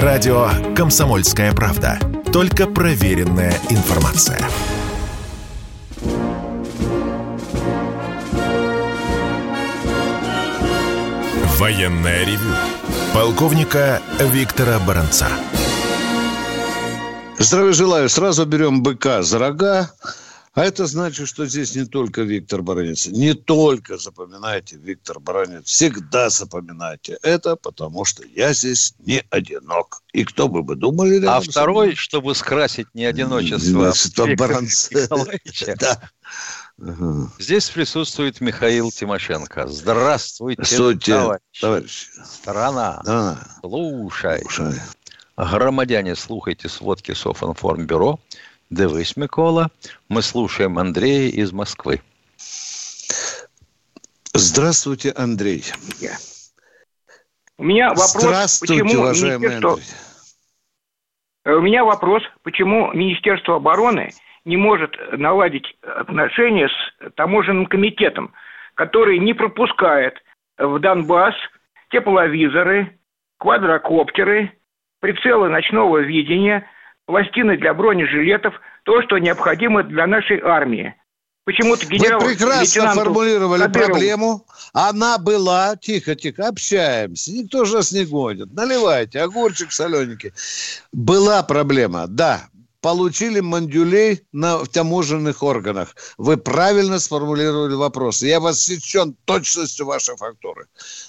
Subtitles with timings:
[0.00, 1.98] Радио «Комсомольская правда».
[2.32, 4.40] Только проверенная информация.
[11.58, 12.54] Военная ревю.
[13.12, 15.28] Полковника Виктора Баранца.
[17.38, 18.08] Здравия желаю.
[18.08, 19.90] Сразу берем быка за рога.
[20.54, 23.06] А это значит, что здесь не только Виктор Баранец.
[23.06, 25.64] Не только запоминайте Виктор Баранец.
[25.64, 30.02] Всегда запоминайте это, потому что я здесь не одинок.
[30.12, 31.24] И кто бы вы думали...
[31.24, 33.94] А второй, чтобы скрасить не одиночество
[34.36, 35.08] Баранца.
[35.78, 36.10] Да.
[37.38, 39.68] Здесь присутствует Михаил Тимошенко.
[39.68, 41.60] Здравствуйте, Здравствуйте товарищ.
[41.60, 42.08] товарищ.
[42.24, 43.46] Страна, Да.
[43.60, 44.40] слушай.
[44.42, 44.80] Слушай.
[45.36, 48.20] Громадяне, слухайте сводки Софинформбюро.
[48.72, 49.68] Дивись, Микола.
[50.08, 52.00] Мы слушаем Андрея из Москвы.
[54.32, 55.62] Здравствуйте, Андрей.
[57.58, 59.70] У меня вопрос, Здравствуйте, почему уважаемый Министерство...
[59.72, 59.86] Андрей.
[61.44, 64.10] Э, У меня вопрос, почему Министерство обороны
[64.46, 68.32] не может наладить отношения с таможенным комитетом,
[68.74, 70.14] который не пропускает
[70.56, 71.34] в Донбасс
[71.90, 72.98] тепловизоры,
[73.38, 74.50] квадрокоптеры,
[75.00, 76.66] прицелы ночного видения,
[77.06, 80.94] пластины для бронежилетов, то, что необходимо для нашей армии.
[81.44, 84.46] Почему-то генерал Вы прекрасно формулировали Кадырову- проблему.
[84.72, 85.74] Она была.
[85.76, 87.32] Тихо, тихо, общаемся.
[87.32, 88.52] Никто же нас не гонит.
[88.52, 89.20] Наливайте.
[89.20, 90.32] Огурчик, солененький.
[90.92, 92.42] Была проблема, да.
[92.80, 95.94] Получили мандюлей на, в таможенных органах.
[96.16, 98.22] Вы правильно сформулировали вопрос.
[98.22, 100.66] Я восхищен точностью вашей фактуры.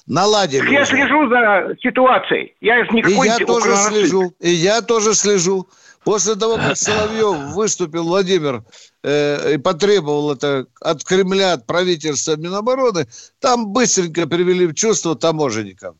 [0.07, 0.71] Наладили.
[0.71, 0.91] Я уже.
[0.91, 2.55] слежу за ситуацией.
[2.61, 4.33] Я же И никакой я не тоже слежу.
[4.39, 5.67] И я тоже слежу.
[6.03, 8.65] После того, как Соловьев выступил, Владимир,
[9.03, 13.07] э, и потребовал это от Кремля, от правительства Минобороны,
[13.39, 15.95] там быстренько привели в чувство таможенников.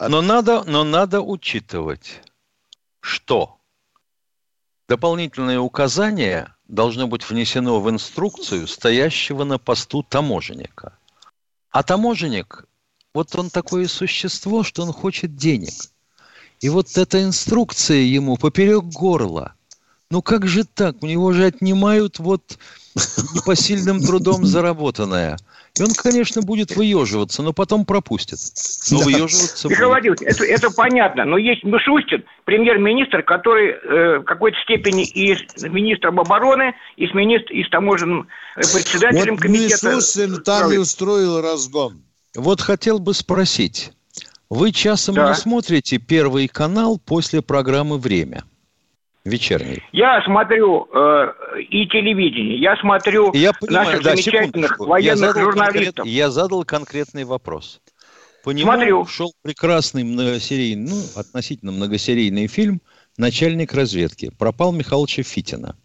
[0.00, 2.20] Но надо, но надо учитывать,
[3.00, 3.58] что
[4.88, 10.98] дополнительное указание должно быть внесено в инструкцию стоящего на посту таможенника.
[11.70, 12.64] А таможенник,
[13.12, 15.72] вот он такое существо, что он хочет денег.
[16.60, 19.54] И вот эта инструкция ему поперек горла.
[20.10, 21.02] Ну как же так?
[21.02, 22.58] У него же отнимают вот
[23.34, 25.36] непосильным трудом заработанное.
[25.78, 28.38] И он, конечно, будет выеживаться, но потом пропустит.
[28.90, 29.04] Но Да.
[29.04, 30.04] выеживаться Михаил будет.
[30.16, 35.62] Владимирович, это, это понятно, но есть Мишустин, премьер-министр, который э, в какой-то степени и с
[35.62, 39.88] министром обороны, и с, министр, и с таможенным э, председателем Вот комитета.
[39.90, 42.02] Мишустин там и устроил разгон.
[42.34, 43.92] Вот хотел бы спросить.
[44.50, 45.28] Вы часом Да.
[45.28, 48.44] не смотрите Первый канал после программы «Время»
[49.24, 49.82] вечерней?
[49.92, 54.84] Я смотрю э, и телевидение, я смотрю Я понимаю, наших да, замечательных секундочку.
[54.84, 55.94] я военных задал, журналистов.
[56.06, 57.80] конкрет- я задал конкретный вопрос.
[58.44, 59.04] По нему Смотрю.
[59.06, 62.80] шел прекрасный многосерийный, ну, относительно многосерийный фильм
[63.18, 64.30] «Начальник разведки».
[64.38, 65.76] Пропал Михалыча Фитина.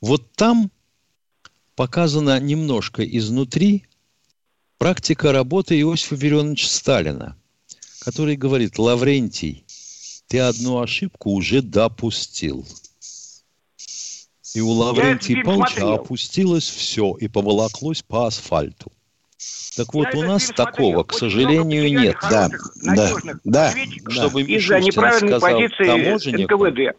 [0.00, 0.70] Вот там
[1.74, 3.86] показана немножко изнутри
[4.78, 7.36] практика работы Иосифа Виссарионовича Сталина,
[8.06, 9.64] который говорит, Лаврентий,
[10.28, 12.64] ты одну ошибку уже допустил.
[14.54, 18.92] И у Лаврентия Павловича опустилось все и поволоклось по асфальту.
[19.76, 21.04] Так вот, Я у нас такого, смотрел.
[21.04, 22.16] к сожалению, нет.
[22.22, 22.48] Да,
[22.84, 23.12] да,
[23.42, 23.74] да.
[24.08, 26.96] Чтобы Из-за Мишустин неправильной сказал таможеннику, НКВД.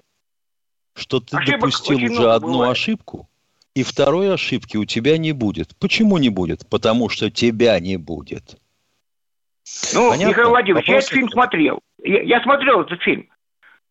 [0.94, 2.72] что ты Ошибок допустил уже одну бывает.
[2.74, 3.29] ошибку,
[3.75, 5.74] и второй ошибки у тебя не будет.
[5.78, 6.68] Почему не будет?
[6.68, 8.57] Потому что тебя не будет.
[9.94, 10.30] Ну, Понятно?
[10.30, 11.80] Михаил Владимирович, я Вопрос этот фильм смотрел.
[12.04, 13.28] Я, я смотрел этот фильм.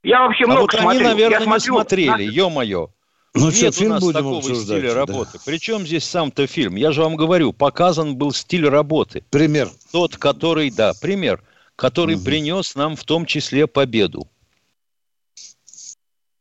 [0.03, 1.09] Я вообще А много вот они, смотрел.
[1.09, 2.89] наверное, я не смотрю смотрели, ё-моё.
[3.35, 4.65] Ну Нет что, у фильм нас будем такого обсуждать?
[4.79, 4.95] стиля да.
[4.95, 5.39] работы.
[5.45, 6.77] Причем здесь сам-то фильм?
[6.77, 9.25] Я же вам говорю, показан был стиль работы.
[9.31, 9.69] Пример.
[9.93, 11.43] Тот, который, да, пример,
[11.77, 12.25] который Мгм.
[12.25, 14.27] принес нам в том числе победу.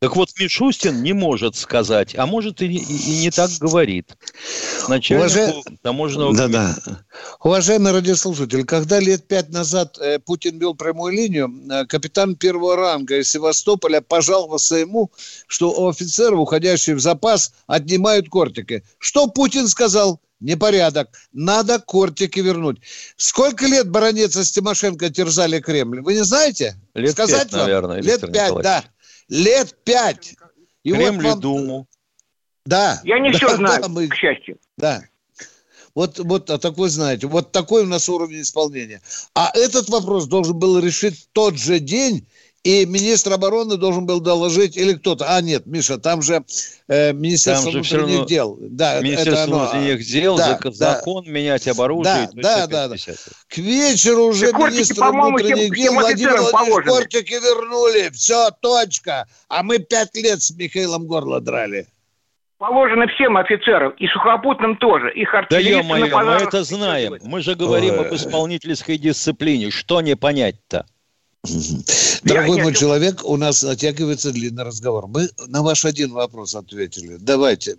[0.05, 4.15] Так вот, Мишустин не может сказать, а может и, и- не так говорит.
[4.87, 6.75] Начальнику Уважа- таможенного Да, да.
[7.43, 13.17] Уважаемый радиослушатель, когда лет пять назад э, Путин вел прямую линию, э, капитан первого ранга
[13.17, 15.11] из Севастополя пожаловался ему,
[15.47, 18.83] что у офицеров, уходящих в запас, отнимают кортики.
[18.99, 20.21] Что Путин сказал?
[20.39, 21.07] Непорядок.
[21.33, 22.77] Надо кортики вернуть.
[23.17, 26.01] Сколько лет баронец с Тимошенко терзали Кремль?
[26.01, 26.75] Вы не знаете?
[26.93, 27.61] Лет Сказать пять, вам?
[27.61, 28.83] наверное, Лет пять, да.
[29.29, 30.35] Лет пять.
[30.83, 31.87] И вот Кремль и вам- Думу.
[32.65, 33.01] Да.
[33.03, 34.57] Я не Да, все знаю, да, мы- к счастью.
[34.77, 35.03] да.
[35.93, 39.01] Вот, вот, а так вы знаете, вот такой у нас уровень исполнения.
[39.33, 42.27] А этот вопрос должен был решить тот же день
[42.65, 45.25] и министр обороны должен был доложить, или кто-то.
[45.29, 46.43] А, нет, Миша, там же
[46.87, 48.57] э, Министерство там же внутренних дел.
[48.59, 49.59] Да, Министерство это оно.
[49.59, 51.31] внутренних дел, да, закон да.
[51.31, 52.03] менять об оружии.
[52.03, 52.95] Да, да, да, да.
[52.95, 58.09] К вечеру уже так министр внутренних дел Владимир Владимирович кортики вернули.
[58.11, 59.27] Все, точка.
[59.47, 61.85] А мы пять лет с Михаилом горло драли.
[62.57, 65.13] Положено всем офицерам, и сухопутным тоже.
[65.13, 67.17] Их да ё-моё, мы это знаем.
[67.21, 69.69] Мы же говорим об исполнительской дисциплине.
[69.69, 70.87] Что не понять-то?
[72.25, 75.05] Дорогой мой человек, у нас натягивается длинный разговор.
[75.07, 77.17] Мы на ваш один вопрос ответили.
[77.19, 77.75] Давайте.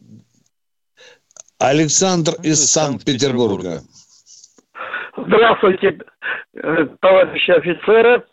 [1.59, 3.81] Александр из Санкт-Петербурга.
[5.17, 5.99] Здравствуйте,
[6.55, 8.25] э, товарищи офицеры.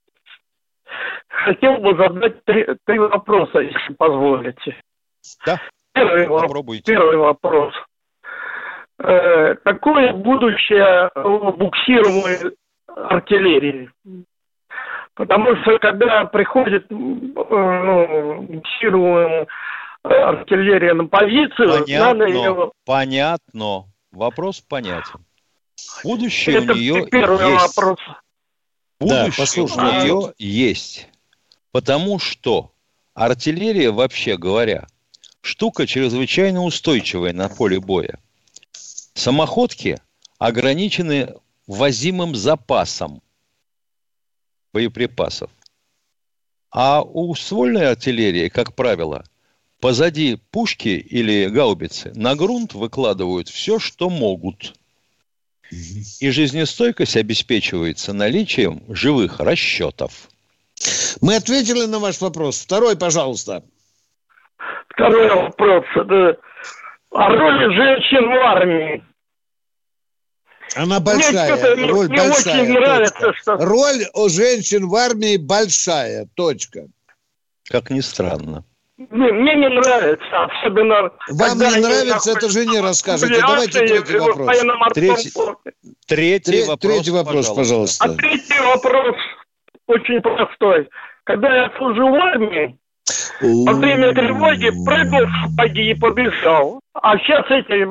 [1.30, 4.76] Хотел бы задать три, три вопроса, если позволите.
[5.46, 5.60] Да,
[5.94, 6.84] первый, попробуйте.
[6.84, 7.74] Первый вопрос.
[9.00, 12.56] Э, какое будущее буксируемой
[12.88, 13.90] артиллерии?
[15.16, 19.48] Потому что когда приходит э, ну, буксируемая
[20.04, 22.72] артиллерия на позицию, понятно, надо ее...
[22.86, 23.86] Понятно.
[24.12, 25.26] Вопрос понятен.
[26.04, 27.76] Будущее Это у нее первый есть.
[27.76, 28.00] вопрос.
[29.00, 31.08] Будущее да, у нее есть.
[31.72, 32.72] Потому что
[33.14, 34.88] артиллерия, вообще говоря,
[35.42, 38.20] штука чрезвычайно устойчивая на поле боя.
[38.72, 40.00] Самоходки
[40.40, 41.36] ограничены
[41.68, 43.22] возимым запасом
[44.74, 45.50] боеприпасов.
[46.72, 49.24] А у ствольной артиллерии, как правило,
[49.80, 54.74] позади пушки или гаубицы на грунт выкладывают все, что могут.
[56.20, 60.30] И жизнестойкость обеспечивается наличием живых расчетов.
[61.22, 62.62] Мы ответили на ваш вопрос.
[62.62, 63.64] Второй, пожалуйста.
[64.90, 65.86] Второй вопрос.
[65.96, 66.38] Это
[67.12, 69.04] о роли женщин в армии.
[70.76, 71.76] Она большая.
[71.76, 72.62] Мне роль мне большая.
[72.62, 73.58] Очень нравится, что...
[73.58, 76.28] Роль у женщин в армии большая.
[76.36, 76.88] Точка.
[77.70, 78.64] Как ни странно.
[78.98, 81.12] Мне, мне не нравится, особенно...
[81.30, 83.40] Вам не нравится, это жене расскажете.
[83.42, 84.58] Давайте третий вопрос.
[84.94, 85.32] Третий,
[86.08, 88.06] третий вопрос, третий вопрос, пожалуйста.
[88.06, 89.16] А третий вопрос
[89.88, 90.90] очень простой.
[91.24, 92.78] Когда я служил в армии,
[93.42, 96.80] во время тревоги прыгнул в сапоги и побежал.
[96.94, 97.84] А сейчас эти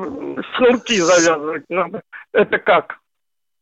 [0.55, 2.01] шнурки завязывать надо.
[2.31, 2.99] Это как?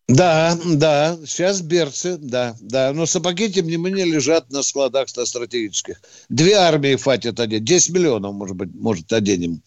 [0.07, 2.91] Да, да, сейчас берцы, да, да.
[2.93, 6.01] Но сапоги, тем не менее, лежат на складах стратегических.
[6.27, 7.63] Две армии хватит одеть.
[7.63, 9.61] 10 миллионов, может быть, может, оденем.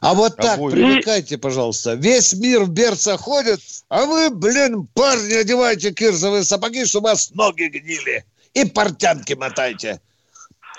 [0.00, 0.74] А вот а так, будет?
[0.74, 1.94] привыкайте, пожалуйста.
[1.94, 7.32] Весь мир в берцах ходит, а вы, блин, парни, одевайте кирзовые сапоги, чтобы у вас
[7.32, 8.24] ноги гнили.
[8.54, 10.00] И портянки мотайте.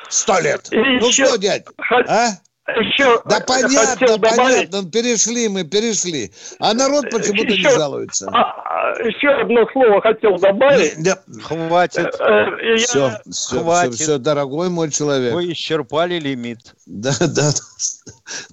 [0.10, 0.68] Сто лет.
[0.72, 1.26] И ну еще...
[1.26, 1.66] что, дядь,
[2.08, 2.32] а?
[2.78, 6.32] Еще да понятно, понятно, перешли мы, перешли.
[6.60, 8.30] А народ почему-то не жалуется.
[8.32, 10.98] А, еще одно слово хотел добавить.
[10.98, 11.42] Не, не.
[11.42, 12.14] Хватит.
[12.14, 13.96] Все, э, все, Хватит.
[13.96, 15.34] Все, все, дорогой мой человек.
[15.34, 16.76] Вы исчерпали лимит.
[16.86, 17.50] Да, да.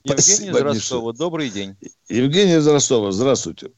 [0.04, 1.76] Евгений из Ростова, добрый день.
[2.08, 3.70] Евгений из Ростова, здравствуйте.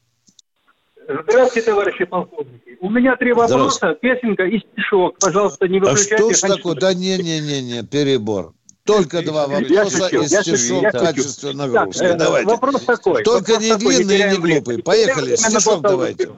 [1.09, 2.77] Здравствуйте, товарищи полковники.
[2.81, 5.17] У меня три вопроса, песенка и стишок.
[5.19, 6.15] Пожалуйста, не выключайте.
[6.15, 6.75] А что ж такое?
[6.75, 8.53] Да не-не-не, перебор.
[8.85, 12.05] Только два вопроса и стишок качественно русский.
[12.05, 12.49] Э, давайте.
[12.49, 13.23] Вопрос такой.
[13.23, 14.83] Только вопрос не длинный и не глупый.
[14.83, 16.29] Поехали, стишок давайте.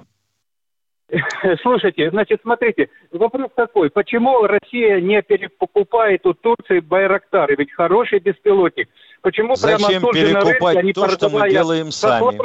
[1.61, 7.55] Слушайте, значит, смотрите, вопрос такой, почему Россия не перепокупает у Турции Байрактары?
[7.57, 8.87] Ведь хороший беспилотник.
[9.21, 12.39] Почему Зачем прямо перекупать рынке, то, что мы делаем сами?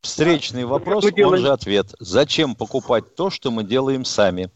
[0.00, 1.86] Встречный вопрос, он же ответ.
[1.98, 4.50] Зачем покупать то, что мы делаем сами?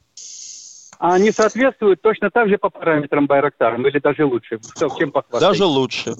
[0.98, 4.58] Они соответствуют точно так же по параметрам Байрактарам, или даже лучше?
[4.76, 5.48] Что, чем похвастать?
[5.48, 6.14] Даже лучше.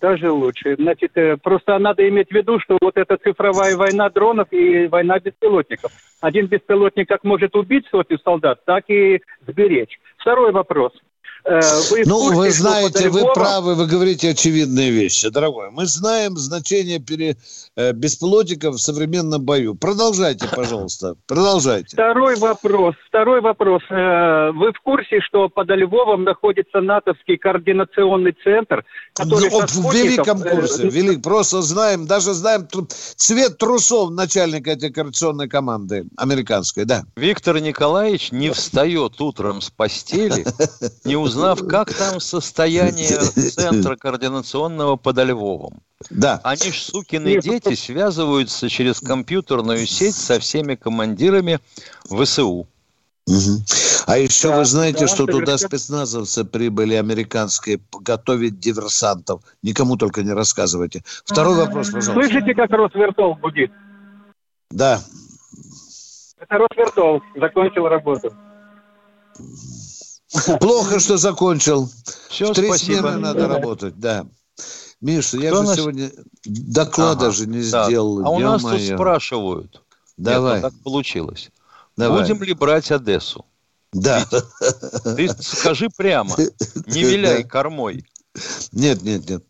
[0.00, 0.76] Даже лучше.
[0.76, 5.18] Значит, э, просто надо иметь в виду, что вот эта цифровая война дронов и война
[5.18, 5.90] беспилотников.
[6.20, 9.98] Один беспилотник как может убить сотню солдат, так и сберечь.
[10.18, 10.92] Второй вопрос–
[11.44, 15.70] вы ну, вы знаете, вы правы, вы говорите очевидные вещи, дорогой.
[15.70, 17.36] Мы знаем значение пере...
[17.76, 19.76] Э, беспилотников в современном бою.
[19.76, 21.94] Продолжайте, пожалуйста, продолжайте.
[21.94, 22.96] Второй вопрос.
[23.06, 23.82] Второй вопрос.
[23.88, 30.42] Э, вы в курсе, что под Львовом находится натовский координационный центр, который ну, в великом
[30.42, 31.22] курсе, велик.
[31.22, 32.66] Просто знаем, даже знаем
[33.16, 37.04] цвет трусов начальника этой координационной команды американской, да.
[37.16, 40.44] Виктор Николаевич не встает утром с постели,
[41.04, 45.80] не узнает узнав, как там состояние центра координационного под Львовом.
[46.10, 46.40] Да.
[46.44, 51.60] Они ж, сукины дети, связываются через компьютерную сеть со всеми командирами
[52.04, 52.66] ВСУ.
[53.26, 53.62] Угу.
[54.06, 59.42] А еще да, вы знаете, да, что туда спецназовцы прибыли американские готовить диверсантов.
[59.62, 61.02] Никому только не рассказывайте.
[61.24, 62.12] Второй вопрос, пожалуйста.
[62.14, 63.70] Слышите, как Росвертол будет?
[64.70, 65.02] Да.
[66.38, 68.32] Это Росвертол закончил работу.
[70.60, 71.90] Плохо, что закончил.
[72.28, 73.00] Все, В три спасибо.
[73.00, 74.26] смены надо работать, да.
[75.00, 76.10] Миша, я Кто же нас- сегодня
[76.44, 77.86] доклада Ага, же не так.
[77.88, 78.26] сделал.
[78.26, 78.96] А у нас тут ё-моё.
[78.96, 79.82] спрашивают.
[80.16, 81.50] Давай, Нет, ну так получилось.
[81.96, 82.22] давай.
[82.22, 83.44] Будем ли брать Одессу?
[83.92, 84.26] Да.
[85.04, 86.36] Ты скажи прямо.
[86.86, 88.04] Не виляй кормой.
[88.72, 89.44] Нет, нет, нет.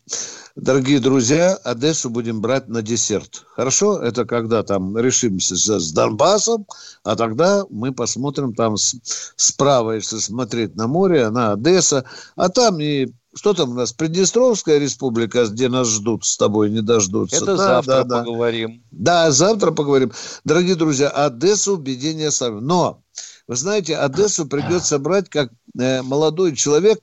[0.61, 3.45] Дорогие друзья, Одессу будем брать на десерт.
[3.55, 3.97] Хорошо?
[3.99, 6.65] Это когда там решимся с, с Донбассом,
[7.03, 8.97] а тогда мы посмотрим там с-
[9.37, 12.03] справа, если смотреть на море, она Одесса,
[12.35, 16.81] а там и что там у нас, Приднестровская республика, где нас ждут с тобой, не
[16.81, 17.37] дождутся.
[17.37, 18.19] Это Да, завтра да, да.
[18.23, 18.83] поговорим.
[18.91, 20.11] Да, завтра поговорим.
[20.43, 22.65] Дорогие друзья, Одессу в беде не оставим.
[22.65, 23.01] Но,
[23.47, 26.99] вы знаете, Одессу придется брать, как э, молодой человек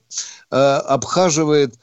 [0.50, 1.78] э, обхаживает э,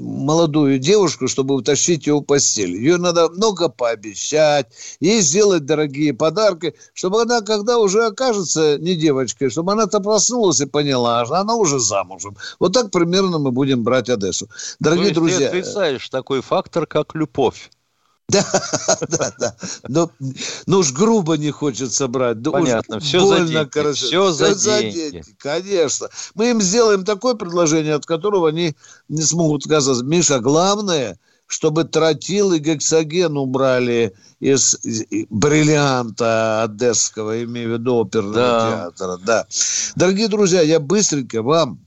[0.00, 2.74] молодую девушку, чтобы утащить ее в постель.
[2.74, 4.66] Ее надо много пообещать,
[5.00, 10.66] ей сделать дорогие подарки, чтобы она, когда уже окажется не девочкой, чтобы она-то проснулась и
[10.66, 12.36] поняла, что она уже замужем.
[12.58, 14.46] Вот так примерно мы будем брать Одессу.
[14.46, 15.48] То Дорогие есть ты друзья...
[15.48, 17.70] отрицаешь такой фактор, как любовь.
[19.08, 19.56] Да, да, да.
[19.88, 20.10] Но,
[20.66, 22.40] ну уж грубо не хочется брать.
[22.42, 24.06] Да уж Понятно, всё за больно, деньги, короче.
[24.06, 25.22] всё за Всё деньги.
[25.38, 26.08] Конечно.
[26.34, 28.76] Мы им сделаем такое предложение, от которого они
[29.08, 30.04] не смогут отказаться.
[30.04, 34.76] Миша, главное, чтобы тротил и гексоген убрали из,
[35.30, 38.70] бриллианта одесского, имею в виду оперного Да.
[38.92, 39.18] театра.
[39.24, 39.46] Да.
[39.96, 41.80] Дорогие друзья, я быстренько вам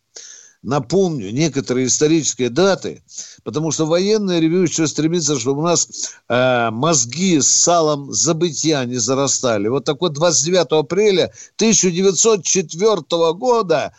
[0.64, 3.04] напомню некоторые исторические даты,
[3.44, 5.88] потому что военное ревю еще стремится, чтобы у нас
[6.30, 9.68] э, мозги с салом забытия не зарастали.
[9.68, 13.94] Вот так вот 29 апреля 1904 года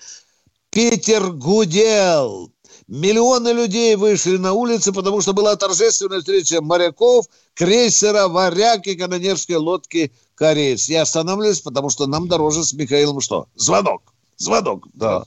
[0.70, 2.50] Питер гудел.
[2.86, 9.56] Миллионы людей вышли на улицы, потому что была торжественная встреча моряков, крейсера, варяг и канонерской
[9.56, 10.88] лодки «Кореец».
[10.88, 13.46] Я останавливаюсь, потому что нам дороже с Михаилом что?
[13.54, 14.02] Звонок.
[14.36, 14.86] Звонок.
[14.92, 15.24] Да.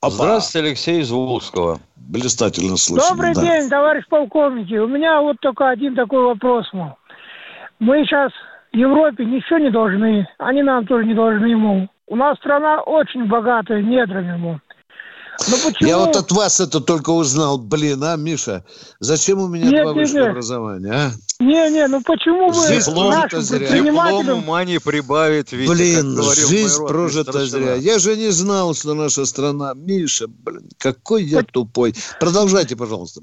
[0.00, 0.10] Опа.
[0.10, 1.78] Здравствуйте, Алексей из Волжского.
[1.96, 3.08] Блистательно слышно.
[3.10, 3.42] Добрый да.
[3.42, 4.74] день, товарищ полковники.
[4.74, 6.72] У меня вот только один такой вопрос.
[6.72, 6.92] мол.
[7.80, 8.30] Мы сейчас
[8.72, 11.88] Европе ничего не должны, они нам тоже не должны, мол.
[12.06, 14.60] У нас страна очень богатая недрами, мол.
[15.38, 15.88] Почему...
[15.88, 17.58] Я вот от вас это только узнал.
[17.58, 18.64] Блин, а, Миша,
[18.98, 20.28] зачем у меня Нет, два нет, высших нет.
[20.30, 21.10] образования, а?
[21.40, 23.58] Не-не, ну почему вы прожита нашим зря.
[23.58, 24.38] Диплом предпринимателям...
[24.38, 27.74] ума не прибавит, Витя, Блин, жизнь прожита зря.
[27.74, 29.74] Я же не знал, что наша страна...
[29.74, 31.94] Миша, блин, какой я тупой.
[32.18, 33.20] Продолжайте, пожалуйста.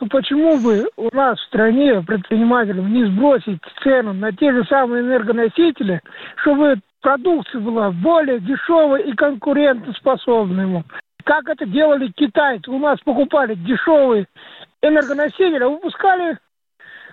[0.00, 5.02] Ну почему бы у нас в стране предпринимателям не сбросить цену на те же самые
[5.02, 6.00] энергоносители,
[6.42, 10.84] чтобы продукция была более дешевой и конкурентоспособной?
[11.28, 12.70] Как это делали китайцы?
[12.70, 14.26] У нас покупали дешевые
[14.80, 16.38] энергоносители, а выпускали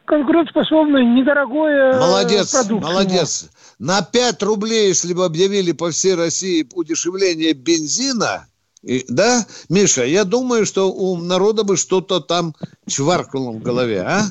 [0.06, 2.80] конкурентоспособную, недорогое Молодец, продукцию.
[2.94, 3.50] молодец.
[3.78, 8.48] На 5 рублей, если бы объявили по всей России удешевление бензина,
[8.84, 12.54] и- да, Миша, я думаю, что у народа бы что-то там
[12.88, 14.22] чваркнуло в голове, а?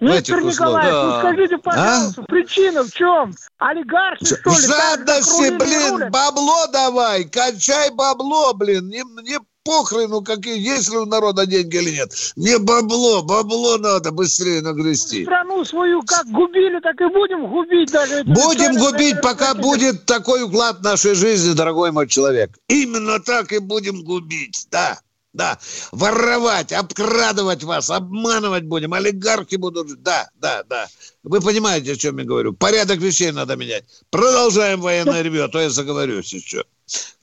[0.00, 0.42] В этих Виктор.
[0.44, 1.18] Николаевич, ну Да.
[1.20, 3.34] скажите, пожалуйста, причина в чем?
[3.58, 4.66] Олигархи, что ли?
[4.66, 6.10] Жадности, и блин, рулят?
[6.10, 11.90] бабло давай, кончай бабло, блин, не, мне похрену, какие, есть ли у народа деньги или
[11.90, 12.12] нет.
[12.34, 15.22] Мне бабло, бабло надо быстрее нагрести.
[15.24, 18.24] Страну свою как губили, так и будем губить даже.
[18.24, 19.62] Будем губить, пока энергоносители.
[19.90, 22.50] будет такой уклад нашей жизни, дорогой мой человек.
[22.68, 24.98] Именно так и будем губить, да.
[25.32, 25.58] Да,
[25.92, 30.86] воровать, обкрадывать вас, обманывать будем, олигархи будут, да, да, да.
[31.22, 32.52] Вы понимаете, о чем я говорю?
[32.52, 33.84] Порядок вещей надо менять.
[34.10, 36.64] Продолжаем военное ревю, а то я заговорюсь еще.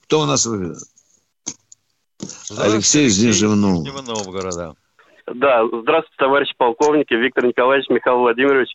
[0.03, 0.77] Кто у нас выиграет?
[2.57, 4.75] Алексей из Нижнего Новгорода.
[5.27, 8.69] Да, здравствуйте, товарищ полковник, Виктор Николаевич, Михаил Владимирович.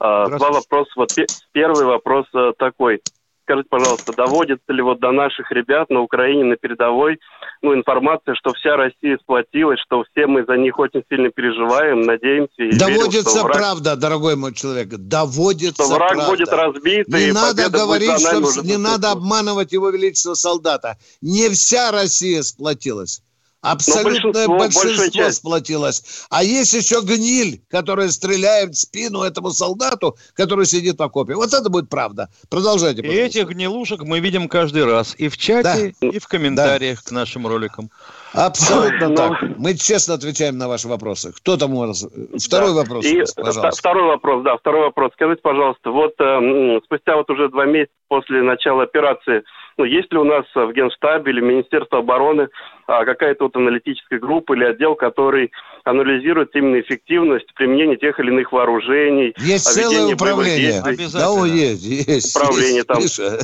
[0.00, 0.90] А, Два вопроса.
[0.96, 3.00] Вот пе- первый вопрос э, такой.
[3.44, 7.18] Скажите, пожалуйста, доводится ли вот до наших ребят на Украине, на передовой,
[7.62, 12.50] ну, информация, что вся Россия сплотилась, что все мы за них очень сильно переживаем, надеемся
[12.58, 14.88] и верим, Доводится что враг, правда, дорогой мой человек.
[14.88, 16.30] Доводится что враг правда.
[16.30, 20.98] будет разбит, Не и надо говорить, что не надо обманывать его величество солдата.
[21.20, 23.22] Не вся Россия сплотилась.
[23.62, 25.36] Абсолютное большинство, большинство, часть.
[25.38, 26.26] сплотилось.
[26.30, 31.34] А есть еще гниль, которая стреляет в спину этому солдату, который сидит в окопе.
[31.34, 32.28] Вот это будет правда.
[32.50, 33.38] Продолжайте, И пожалуйста.
[33.38, 35.14] этих гнилушек мы видим каждый раз.
[35.16, 37.88] И в чате, и в комментариях к нашим роликам.
[38.34, 39.32] Абсолютно Ну, так.
[39.58, 41.32] Мы честно отвечаем на ваши вопросы.
[41.36, 42.04] Кто там у вас?
[42.44, 42.74] Второй Да.
[42.74, 43.70] вопрос, И вта- пожалуйста.
[43.78, 45.12] второй вопрос, да, второй вопрос.
[45.14, 49.42] Скажите, пожалуйста, вот э, спустя вот уже два месяца после начала операции,
[49.78, 52.48] ну, есть ли у нас в Генштабе или Министерство обороны
[52.86, 55.52] какая-то вот аналитическая группа или отдел, который
[55.84, 60.82] анализирует именно эффективность применения тех или иных вооружений, Есть о целое управление.
[61.12, 62.36] Да, о, есть, есть.
[62.36, 63.02] Управление есть, там.
[63.02, 63.38] Миша.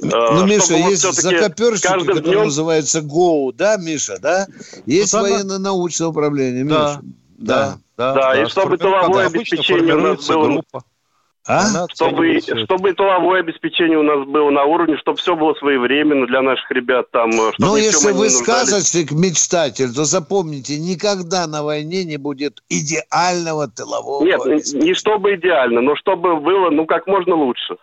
[0.00, 2.44] ну, Миша, вот есть закоперщики, которые днем...
[2.44, 4.46] называются ГОУ, да, Миша, да?
[4.86, 7.00] Есть ну, военно-научное управление, Миша.
[7.38, 8.14] Да, да, да.
[8.14, 10.46] Да, и чтобы тыловое обеспечение у нас было...
[10.46, 10.84] Группа.
[11.44, 11.88] А?
[11.92, 16.70] Чтобы, чтобы тыловое обеспечение у нас было на уровне, чтобы все было своевременно для наших
[16.70, 17.30] ребят там.
[17.32, 24.24] Э, Но если вы сказочник, мечтатель, то запомните, никогда на войне не будет идеального тылового
[24.24, 24.40] Нет,
[24.72, 27.76] не чтобы идеально, но чтобы было, ну, как можно лучше.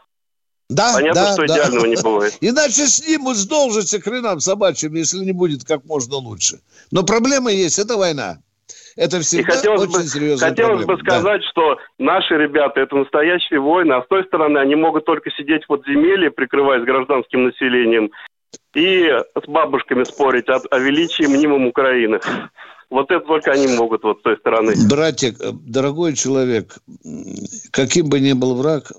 [0.70, 1.56] Да, Понятно, да, что да.
[1.56, 2.38] идеального не бывает.
[2.42, 6.62] Иначе снимут с должности хренам собачьим, если не будет как можно лучше.
[6.92, 8.38] Но проблема есть, это война.
[8.96, 10.96] Это всегда хотелось очень бы, серьезная Хотелось проблема.
[10.96, 11.50] бы сказать, да.
[11.50, 15.68] что наши ребята– это настоящие воины, а с той стороны они могут только сидеть в
[15.68, 18.12] подземелье, прикрываясь гражданским населением,
[18.74, 22.20] и с бабушками спорить о, о величии мнимом Украины.
[22.90, 24.74] Вот это только они могут вот с той стороны.
[24.90, 26.78] Братик, дорогой человек,
[27.72, 28.92] каким бы ни был враг,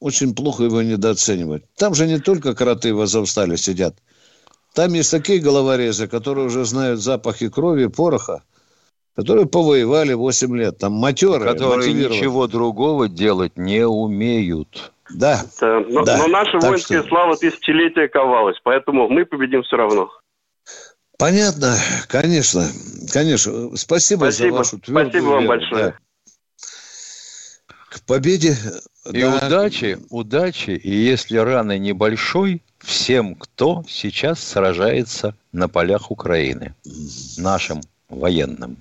[0.00, 1.62] очень плохо его недооценивать.
[1.76, 3.94] Там же не только кроты в Азовстале сидят.
[4.74, 8.42] Там есть такие головорезы, которые уже знают запахи крови, пороха,
[9.16, 14.92] которые повоевали 8 лет, там матерые, Которые ничего другого делать не умеют.
[15.10, 15.42] Да.
[15.60, 15.80] да.
[15.80, 16.18] Но, да.
[16.18, 17.08] но наша так воинская что...
[17.08, 20.10] слава тысячелетия ковалась, поэтому мы победим все равно.
[21.18, 21.76] Понятно,
[22.08, 22.66] конечно,
[23.12, 23.76] конечно.
[23.76, 24.50] Спасибо, Спасибо.
[24.50, 25.84] за вашу твердую Спасибо вам большое.
[25.84, 25.94] Да.
[27.90, 28.56] К победе.
[29.12, 29.36] И да.
[29.46, 36.74] удачи, удачи, и если раны небольшой, всем, кто сейчас сражается на полях Украины,
[37.38, 38.76] нашим военным.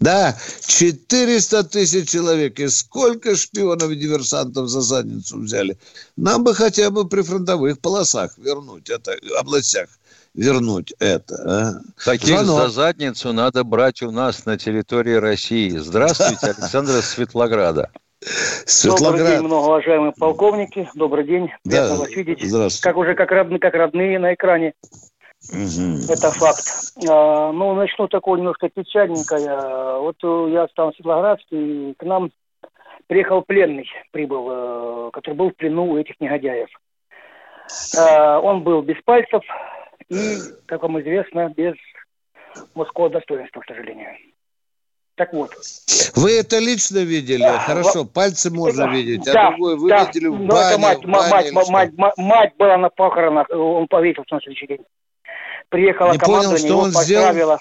[0.00, 2.58] Да, 400 тысяч человек.
[2.60, 5.78] И сколько шпионов и диверсантов за задницу взяли?
[6.16, 9.88] Нам бы хотя бы при фронтовых полосах вернуть это, областях
[10.34, 11.34] вернуть это.
[11.46, 12.02] А?
[12.04, 12.62] Таких Звонок.
[12.62, 15.70] за задницу надо брать у нас на территории России.
[15.70, 17.90] Здравствуйте, Александр Светлограда.
[18.66, 19.18] Светлоград.
[19.18, 20.88] Добрый день, многоуважаемые полковники.
[20.94, 21.50] Добрый день.
[21.64, 22.00] Приятно да.
[22.02, 22.38] вас видеть.
[22.42, 22.82] Здравствуйте.
[22.82, 24.74] Как уже как родные, как родные на экране.
[25.50, 26.12] Угу.
[26.12, 26.64] Это факт.
[27.08, 29.98] А, ну, начну такое немножко печальненькое.
[30.00, 30.16] Вот
[30.50, 31.56] я стал в Светлоградске,
[31.90, 32.30] и к нам
[33.08, 36.68] приехал пленный, прибыл, э, который был в плену у этих негодяев.
[37.98, 39.42] А, он был без пальцев
[40.08, 41.74] и, как вам известно, без
[42.74, 44.10] мужского достоинства, к сожалению.
[45.14, 45.50] Так вот.
[46.16, 47.42] Вы это лично видели?
[47.42, 50.78] Да, Хорошо, пальцы можно да, видеть, а да, другой вы да, видели в ну, бане,
[50.78, 54.84] мать, бане мать, мать, мать, мать была на похоронах, он повесился на следующий день
[55.72, 57.04] приехало не командование, понял, что он.
[57.04, 57.58] Сделал...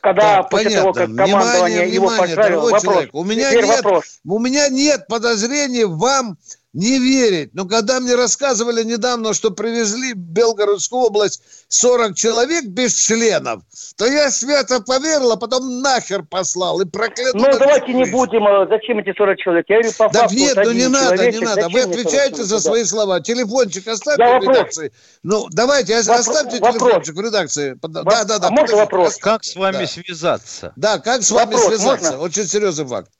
[0.00, 0.82] Когда так, после понятно.
[0.82, 2.82] того, как командование внимание, его поздравило, вопрос.
[2.82, 3.10] Человек.
[3.14, 4.20] У меня, нет, вопрос.
[4.24, 6.36] у меня нет подозрений вам
[6.74, 7.50] не верить.
[7.54, 13.62] Но когда мне рассказывали недавно, что привезли в Белгородскую область 40 человек без членов,
[13.96, 17.40] то я свято поверил, а потом нахер послал и проклятал.
[17.40, 19.66] Ну, давайте не будем, а зачем эти 40 человек?
[19.68, 21.68] Я говорю, по да факту, нет, ну не надо, не надо.
[21.68, 22.88] Вы отвечаете за свои да.
[22.88, 23.20] слова.
[23.20, 24.92] Телефончик оставьте да, в редакции.
[25.22, 26.82] Ну, давайте, Вопро- оставьте вопрос.
[26.82, 27.78] телефончик в редакции.
[27.82, 28.48] Да, да, да.
[28.48, 29.16] А можно вопрос?
[29.18, 29.86] Как с вами да.
[29.86, 30.72] связаться?
[30.74, 32.10] Да, как с вами вопрос, связаться?
[32.12, 32.24] Можно?
[32.24, 33.10] Очень серьезный факт.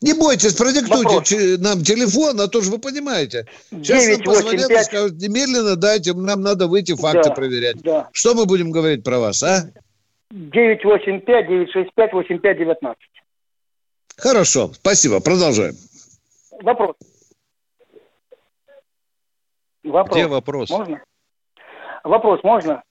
[0.00, 1.32] Не бойтесь, продиктуйте Вопрос.
[1.58, 3.46] нам телефон, а то же вы понимаете.
[3.70, 7.82] Сейчас 9, нам позвонят 8, и скажут, немедленно дайте, нам надо выйти факты да, проверять.
[7.82, 8.08] Да.
[8.12, 9.72] Что мы будем говорить про вас, а?
[10.32, 12.94] 985-965-8519.
[14.16, 15.74] Хорошо, спасибо, продолжаем.
[16.62, 16.94] Вопрос.
[19.84, 20.16] Вопрос.
[20.16, 20.70] Где вопрос?
[20.70, 21.02] Можно?
[22.04, 22.82] Вопрос можно?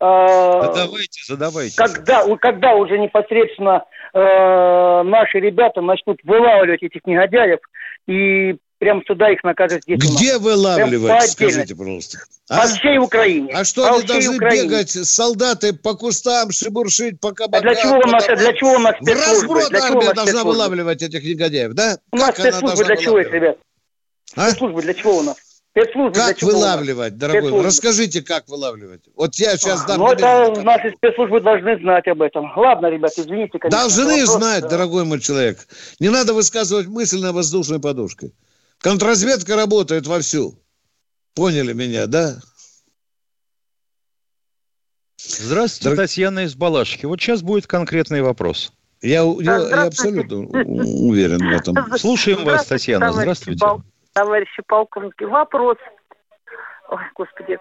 [0.00, 1.76] Задавайте, задавайте.
[1.76, 7.60] Когда, когда уже непосредственно э, наши ребята начнут вылавливать этих негодяев
[8.06, 9.98] и прям сюда их накажут здесь.
[9.98, 12.18] Где вылавливать, скажите, пожалуйста?
[12.50, 12.60] А?
[12.60, 13.52] По всей Украине.
[13.54, 14.68] А что, по они должны Украине.
[14.68, 17.66] бегать, солдаты по кустам, шебуршить, по кабакам?
[17.66, 21.24] А для чего у нас, для чего у нас В разброд армия должна вылавливать этих
[21.24, 21.98] негодяев, да?
[22.12, 23.58] У нас спецслужбы для чего их, ребят?
[24.36, 24.50] А?
[24.50, 25.36] Спецслужбы для чего у нас?
[25.76, 27.40] Спецслужбы как вылавливать, дорогой?
[27.40, 27.66] Спецслужбы.
[27.66, 29.02] Расскажите, как вылавливать.
[29.16, 29.98] Вот я сейчас дам...
[29.98, 32.44] Ну, это наши спецслужбы должны знать об этом.
[32.56, 33.80] Ладно, ребят, извините, конечно.
[33.80, 34.68] Должны вопрос, знать, да.
[34.68, 35.66] дорогой мой человек.
[35.98, 38.30] Не надо высказывать мысль на воздушной подушке.
[38.78, 40.54] Контрразведка работает вовсю.
[41.34, 42.36] Поняли меня, да?
[45.18, 46.06] Здравствуйте, Дор...
[46.06, 47.04] Татьяна из Балашки.
[47.06, 48.72] Вот сейчас будет конкретный вопрос.
[49.02, 51.98] Я, я, я абсолютно уверен в этом.
[51.98, 53.12] Слушаем вас, Татьяна.
[53.12, 53.66] Здравствуйте
[54.14, 55.24] товарищи полковники.
[55.24, 55.76] Вопрос.
[56.88, 57.58] Ой, господи.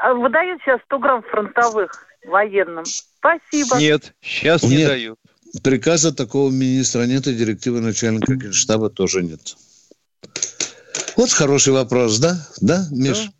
[0.00, 1.90] А выдают сейчас 100 грамм фронтовых
[2.26, 2.84] военным?
[2.84, 3.76] Спасибо.
[3.76, 4.88] Нет, сейчас не нет.
[4.88, 5.18] дают.
[5.62, 9.40] Приказа такого министра нет, и директивы начальника генштаба тоже нет.
[11.16, 12.34] Вот хороший вопрос, да?
[12.60, 13.26] Да, Миш?
[13.26, 13.30] Да.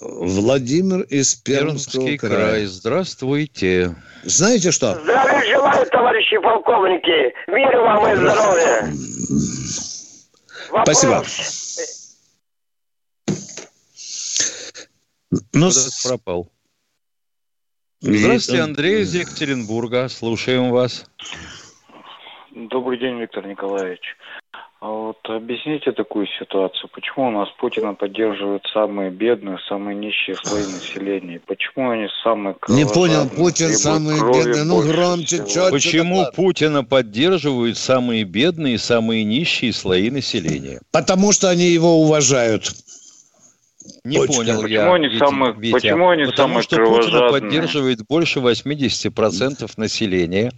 [0.00, 2.36] Владимир из Пермского Пермский края.
[2.36, 2.64] край.
[2.64, 3.94] Здравствуйте.
[4.24, 4.98] Знаете что?
[5.02, 7.34] Здравия желаю, товарищи полковники.
[7.48, 8.92] Миру вам и здоровья.
[10.70, 10.96] Вопрос.
[10.96, 11.24] Спасибо.
[15.52, 15.70] Ну,
[16.04, 16.50] пропал.
[18.00, 20.08] Здравствуйте, Андрей из Екатеринбурга.
[20.08, 21.06] Слушаем вас.
[22.52, 24.16] Добрый день, Виктор Николаевич.
[24.80, 26.88] А вот объясните такую ситуацию.
[26.94, 31.38] Почему у нас Путина поддерживают самые бедные, самые нищие слои населения?
[31.46, 34.64] Почему они самые Не понял, Путин самые бедные.
[34.64, 35.70] Ну, громче, четче.
[35.70, 36.34] Почему доклад.
[36.34, 40.80] Путина поддерживают самые бедные, самые нищие слои населения?
[40.92, 42.72] Потому что они его уважают.
[44.04, 44.32] Не Точка.
[44.34, 44.94] понял почему я.
[44.94, 50.52] Они Витя, самые, Витя, почему они Потому самые что Путина поддерживает больше 80% населения.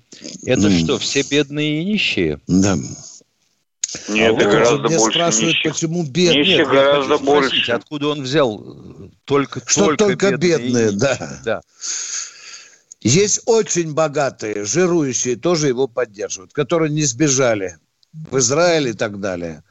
[0.46, 0.78] Это mm.
[0.78, 2.38] что, все бедные и нищие?
[2.46, 2.76] Да.
[4.08, 5.72] Нет, а гораздо больше спрашивают, нищих.
[5.72, 6.38] почему бедные.
[6.38, 7.48] Нищих гораздо больше.
[7.48, 11.40] Спросить, откуда он взял только, Что только, только бедные, бедные да.
[11.44, 11.60] да.
[13.00, 17.78] Есть очень богатые, жирующие, тоже его поддерживают, которые не сбежали
[18.12, 19.64] в Израиль и так далее.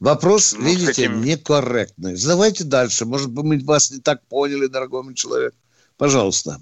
[0.00, 1.22] Вопрос, ну, видите, этим...
[1.22, 2.16] некорректный.
[2.16, 3.04] Задавайте дальше.
[3.04, 5.54] Может быть, мы вас не так поняли, дорогой мой человек.
[5.96, 6.60] Пожалуйста.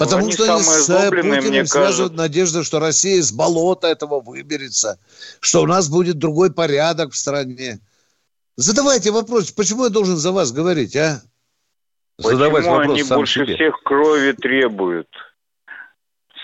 [0.00, 4.98] Потому они что они с Путиным мне связывают надежду, что Россия из болота этого выберется,
[5.40, 7.80] что у нас будет другой порядок в стране.
[8.56, 11.20] Задавайте вопрос, почему я должен за вас говорить, а?
[12.16, 13.54] Задавать почему вопрос они сам больше себе.
[13.56, 15.08] всех крови требуют?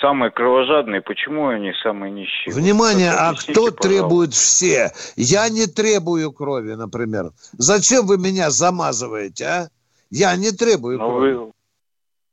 [0.03, 2.55] Самые кровожадные, почему они самые нищие?
[2.55, 3.89] Внимание, а кто пожалуйста.
[3.89, 4.93] требует все?
[5.17, 7.31] Я не требую крови, например.
[7.53, 9.69] Зачем вы меня замазываете, а?
[10.11, 11.33] Я не требую Но крови.
[11.33, 11.53] Вы,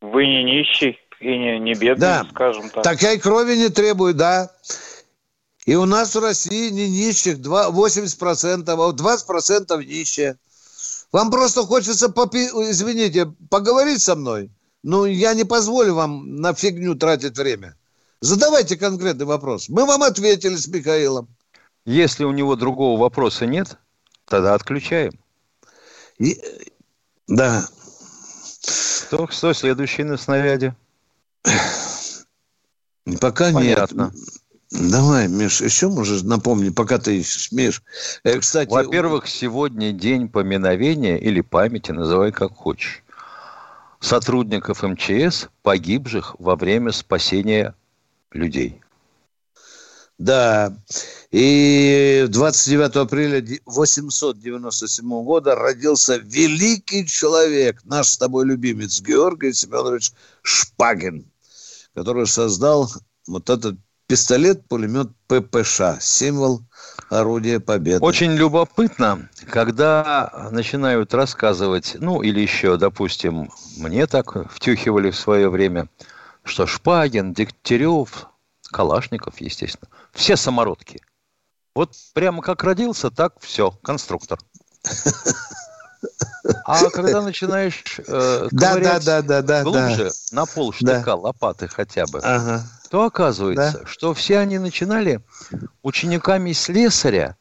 [0.02, 2.28] вы не нищий и не, не бедный, да.
[2.32, 2.84] скажем так.
[2.84, 4.52] Такая крови не требует, да.
[5.66, 10.38] И у нас в России не нищих 80%, а 20% нищие.
[11.12, 12.48] Вам просто хочется, попи...
[12.48, 14.50] извините, поговорить со мной?
[14.82, 17.78] Ну, я не позволю вам на фигню тратить время.
[18.20, 19.70] Задавайте конкретный вопрос.
[19.70, 21.28] Мы вам ответили с Михаилом.
[21.86, 23.78] Если у него другого вопроса нет,
[24.26, 25.14] тогда отключаем.
[26.18, 26.42] И...
[27.28, 27.68] Да.
[29.08, 30.76] Кто, кто следующий на снаряде?
[33.20, 34.12] Пока Понятно.
[34.14, 34.24] нет.
[34.72, 37.24] Давай, Миш, еще можешь напомнить, пока ты.
[37.52, 37.84] Миш,
[38.24, 38.72] э, кстати...
[38.72, 43.04] Во-первых, сегодня день поминовения или памяти, называй как хочешь,
[44.00, 47.76] сотрудников МЧС, погибших во время спасения
[48.32, 48.82] людей.
[50.18, 50.76] Да.
[51.30, 61.26] И 29 апреля 897 года родился великий человек, наш с тобой любимец Георгий Семенович Шпагин
[61.94, 62.90] который создал
[63.28, 63.78] вот этот
[64.08, 66.62] пистолет-пулемет ППШ, символ
[67.10, 68.04] орудия победы.
[68.04, 75.88] Очень любопытно, когда начинают рассказывать, ну или еще, допустим, мне так втюхивали в свое время,
[76.44, 78.28] что Шпагин, Дегтярев,
[78.72, 81.02] Калашников, естественно, все самородки.
[81.74, 84.38] Вот прямо как родился, так все, конструктор.
[86.66, 90.36] А когда начинаешь э, да, да, да, да, да, глубже, да.
[90.42, 91.16] на пол штыка, да.
[91.16, 92.64] лопаты хотя бы, ага.
[92.90, 93.86] то оказывается, да.
[93.86, 95.22] что все они начинали
[95.82, 97.38] учениками слесаря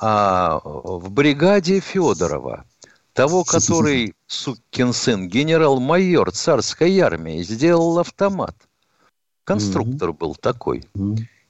[0.00, 2.64] а, в бригаде Федорова,
[3.12, 8.56] того, который, сукин сын, генерал-майор царской армии, сделал автомат.
[9.44, 10.84] Конструктор был такой.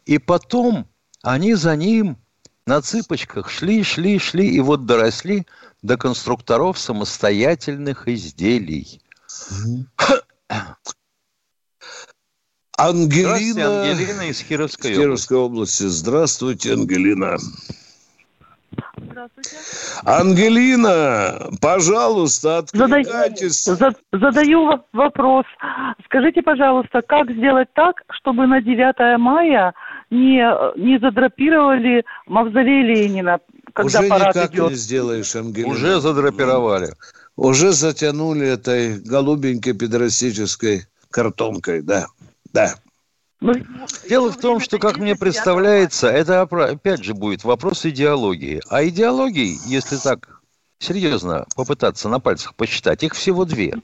[0.06, 0.86] И потом
[1.22, 2.16] они за ним
[2.64, 5.46] на цыпочках шли, шли, шли, и вот доросли
[5.82, 9.00] до конструкторов самостоятельных изделий.
[12.76, 15.84] Ангелина, Ангелина из Кировской, Кировской области.
[15.84, 17.36] Здравствуйте, Ангелина.
[18.96, 19.56] Здравствуйте.
[20.04, 23.64] Ангелина, пожалуйста, откликайтесь.
[23.64, 25.44] Задаю, задаю вопрос.
[26.04, 29.74] Скажите, пожалуйста, как сделать так, чтобы на 9 мая
[30.10, 30.44] не,
[30.78, 33.40] не задрапировали мавзолей Ленина,
[33.78, 34.70] когда Уже парад никак идет.
[34.70, 35.70] не сделаешь, Ангелина.
[35.72, 36.94] Уже задрапировали.
[37.36, 42.08] Уже затянули этой голубенькой педрастической картонкой, да.
[42.52, 42.74] Да.
[43.40, 43.54] Ну,
[44.08, 48.60] Дело в том, что, как мне представляется, это опять же будет вопрос идеологии.
[48.68, 50.40] А идеологии, если так
[50.80, 53.74] серьезно попытаться на пальцах посчитать, их всего две.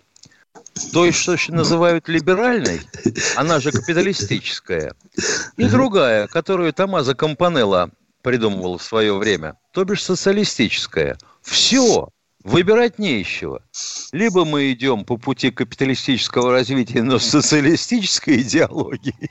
[0.93, 2.81] То есть, что называют либеральной,
[3.37, 4.97] она же капиталистическая,
[5.57, 7.91] и другая, которую Томазо Компанелло
[8.25, 11.17] придумывал в свое время, то бишь социалистическая.
[11.43, 12.09] Все,
[12.45, 13.61] Выбирать не из чего.
[14.13, 19.31] Либо мы идем по пути капиталистического развития, но с социалистической идеологией.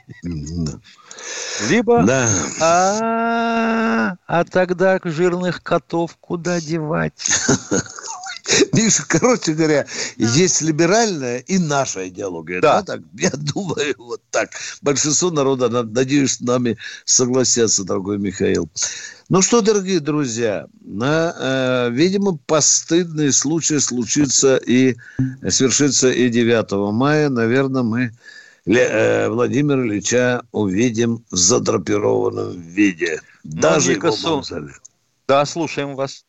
[1.69, 2.01] Либо...
[2.01, 2.27] Да.
[2.59, 7.23] А, а тогда жирных котов куда девать?
[8.73, 9.85] Миша, короче говоря,
[10.17, 12.61] есть либеральная и наша идеология.
[12.61, 12.81] Да.
[12.81, 14.49] да так, я думаю, вот так.
[14.81, 18.69] Большинство народа, надеюсь, с нами согласятся, дорогой Михаил.
[19.29, 24.95] Ну что, дорогие друзья, на, э, видимо, постыдный случай случится и
[25.49, 27.29] свершится и 9 мая.
[27.29, 28.11] Наверное, мы
[28.65, 33.21] э, Владимира Ильича увидим в задрапированном виде.
[33.43, 34.73] Ну, Даже его мавзоле.
[35.27, 36.25] Да, слушаем вас.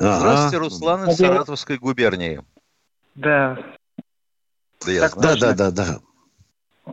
[0.00, 0.18] Ага.
[0.18, 2.42] Здравствуйте, Руслан из Саратовской губернии.
[3.14, 3.58] Да.
[4.84, 6.00] Да, я да, да, да, да.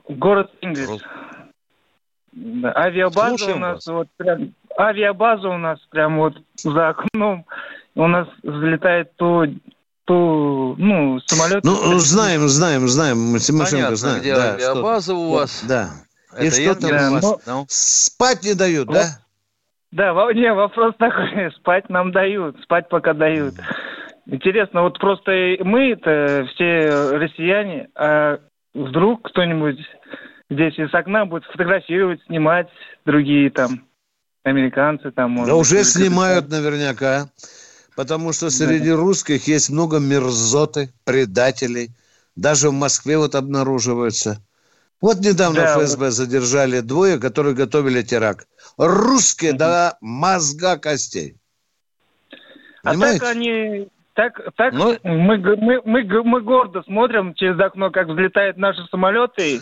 [0.10, 1.02] Город Ингрис.
[2.34, 2.72] Да.
[2.76, 3.88] Авиабаза Слушаем у нас вас.
[3.88, 7.46] вот прям авиабаза у нас прям вот за окном.
[7.96, 9.46] У нас взлетает то
[10.06, 11.66] то, ну, самолет...
[11.66, 14.20] Ну, знаем, знаем, знаем, Тимошенко, Понятно, знаем.
[14.22, 15.16] где да, авиабаза что...
[15.16, 15.64] у вас.
[15.68, 15.90] Да.
[16.34, 17.24] Это И что там да, у вас?
[17.24, 17.40] Но...
[17.46, 18.94] Ну, спать не дают, вот.
[18.94, 19.20] да?
[19.92, 23.56] Да, не, вопрос такой, спать нам дают, спать пока дают.
[24.26, 28.40] Интересно, вот просто мы-то все россияне, а
[28.74, 29.80] вдруг кто-нибудь
[30.50, 32.68] здесь из окна будет фотографировать, снимать
[33.06, 33.88] другие там
[34.44, 35.32] американцы там.
[35.32, 37.30] Может, да уже снимают наверняка,
[37.96, 38.98] потому что среди да.
[38.98, 41.92] русских есть много мерзоты, предателей.
[42.36, 44.40] Даже в Москве вот обнаруживаются.
[45.02, 46.14] Вот недавно да, ФСБ вот.
[46.14, 48.48] задержали двое, которые готовили теракт.
[48.78, 51.38] Русские до мозга костей.
[52.84, 53.18] Понимаете?
[53.18, 58.08] А так они так, так ну, мы, мы, мы, мы гордо смотрим через окно, как
[58.08, 59.62] взлетают наши самолеты,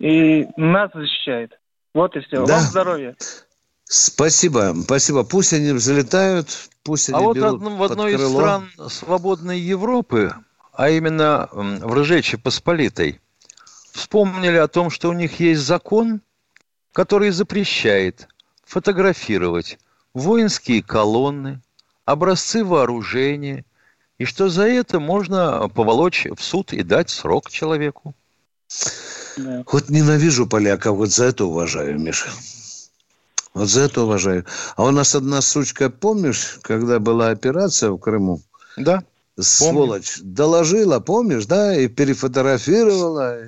[0.00, 1.52] и нас защищает.
[1.94, 2.44] Вот и все.
[2.44, 2.54] Да.
[2.54, 3.16] Вам здоровья.
[3.84, 5.22] Спасибо, спасибо.
[5.22, 6.48] Пусть они взлетают,
[6.82, 10.32] пусть а они А вот одном, в одной из стран свободной Европы,
[10.72, 13.20] а именно в Ржечи Посполитой,
[13.92, 16.22] вспомнили о том, что у них есть закон,
[16.92, 18.28] который запрещает
[18.72, 19.78] фотографировать
[20.14, 21.60] воинские колонны,
[22.06, 23.66] образцы вооружения,
[24.16, 28.14] и что за это можно поволочь в суд и дать срок человеку.
[29.36, 29.62] Да.
[29.70, 32.30] Вот ненавижу поляков, вот за это уважаю, Миша.
[33.52, 34.46] Вот за это уважаю.
[34.76, 38.40] А у нас одна сучка, помнишь, когда была операция в Крыму?
[38.78, 39.04] Да.
[39.38, 40.16] Сволочь.
[40.16, 40.34] Помню.
[40.34, 43.38] Доложила, помнишь, да, и перефотографировала,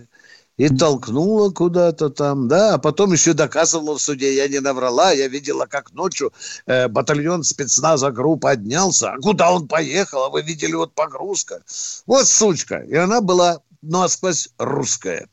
[0.57, 5.29] и толкнула куда-то там, да, а потом еще доказывала в суде, я не наврала, я
[5.29, 6.33] видела, как ночью
[6.67, 11.63] э, батальон спецназа групп поднялся, а куда он поехал, а вы видели вот погрузка.
[12.07, 15.29] Вот сучка, и она была насквозь русская.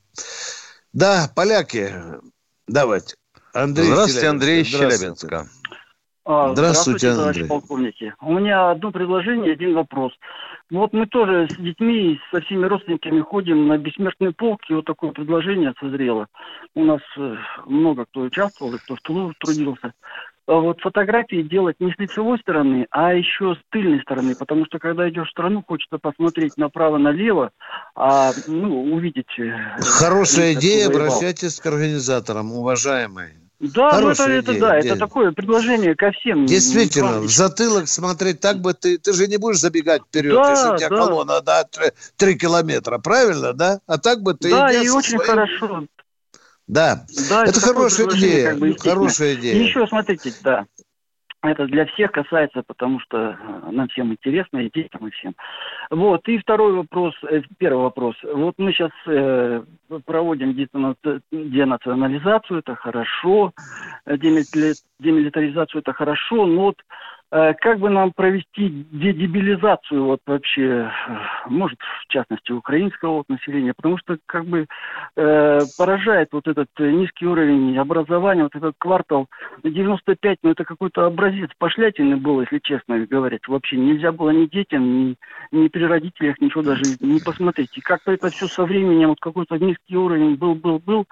[0.94, 1.94] Да, поляки,
[2.68, 3.16] давайте.
[3.54, 5.48] Андрей Здравствуйте, Андрей из Челябинска.
[6.24, 8.14] А, здравствуйте, здравствуйте, товарищ полковники.
[8.22, 10.14] У меня одно предложение, один вопрос.
[10.72, 15.12] Вот мы тоже с детьми, со всеми родственниками ходим на бессмертный полк, и вот такое
[15.12, 16.28] предложение созрело.
[16.76, 19.92] У нас э, много кто участвовал, и кто в Тулу трудился.
[20.48, 24.80] А вот фотографии делать не с лицевой стороны, а еще с тыльной стороны, потому что
[24.80, 27.52] когда идешь в страну, хочется посмотреть направо-налево,
[27.94, 29.38] а ну, увидеть...
[29.40, 33.41] Э, Хорошая идея, обращайтесь к организаторам, уважаемые.
[33.62, 36.48] Да, ну это, это да, это такое предложение ко всем.
[36.48, 40.70] Действительно, в затылок смотреть так бы ты, ты же не будешь забегать вперед, да, если
[40.74, 40.98] у тебя да.
[40.98, 43.80] колонна да, 3, 3 километра, правильно, да?
[43.86, 44.50] А так бы ты...
[44.50, 45.30] Да, и очень своим...
[45.30, 45.86] хорошо.
[46.66, 49.54] Да, да это, это хорошая идея, как бы, хорошая идея.
[49.54, 50.66] И еще, смотрите, да,
[51.44, 55.34] это для всех касается, потому что э, нам всем интересно, и детям, и всем.
[55.90, 58.16] Вот, и второй вопрос, э, первый вопрос.
[58.24, 59.64] Вот мы сейчас э,
[60.06, 60.54] проводим
[61.32, 63.54] денационализацию, это хорошо,
[64.06, 70.90] демилитаризацию, это хорошо, но вот Э, как бы нам провести дедебилизацию вот вообще, э,
[71.48, 74.68] может, в частности, украинского вот населения, потому что как бы
[75.16, 79.28] э, поражает вот этот низкий уровень образования, вот этот квартал
[79.64, 83.48] 95, ну это какой-то образец пошлятины был, если честно говорить.
[83.48, 85.16] Вообще нельзя было ни детям, ни,
[85.54, 87.78] ни при родителях ничего даже не посмотреть.
[87.78, 91.06] И как-то это все со временем, вот какой-то низкий уровень был, был, был.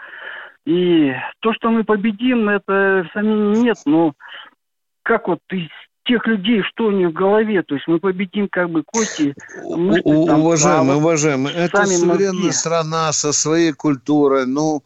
[0.65, 4.13] И то, что мы победим, это сомнений нет, но
[5.03, 5.69] как вот из
[6.09, 9.35] тех людей, что у них в голове, то есть мы победим как бы кости.
[9.63, 12.51] Мышцы, там, уважаемые, а уважаемые, это суверенная мозги.
[12.51, 14.83] страна со своей культурой, ну,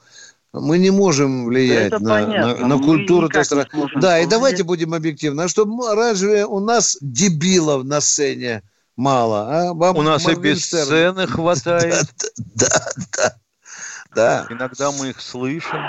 [0.51, 3.67] мы не можем влиять да на, на, на культуру этой страны.
[3.71, 4.27] Да, повлиять.
[4.27, 5.43] и давайте будем объективны.
[5.43, 8.61] А что, разве у нас дебилов на сцене
[8.97, 9.69] мало?
[9.69, 9.73] А?
[9.73, 12.05] Вам у нас и без сцены хватает.
[12.55, 12.67] Да,
[13.17, 13.35] да,
[14.15, 14.45] да.
[14.47, 14.47] да.
[14.49, 15.79] Иногда мы их слышим.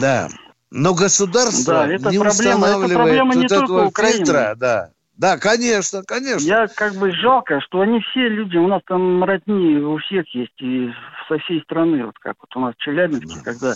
[0.00, 0.28] Да.
[0.70, 4.16] Но государство да, это не проблема, устанавливает это проблема не вот только этого Украины.
[4.16, 4.90] фильтра, да.
[5.16, 6.46] Да, конечно, конечно.
[6.46, 10.54] Я как бы жалко, что они все люди, у нас там родни у всех есть,
[10.60, 10.92] и
[11.26, 13.52] со всей страны, вот как вот у нас в Челябинске, да.
[13.52, 13.74] когда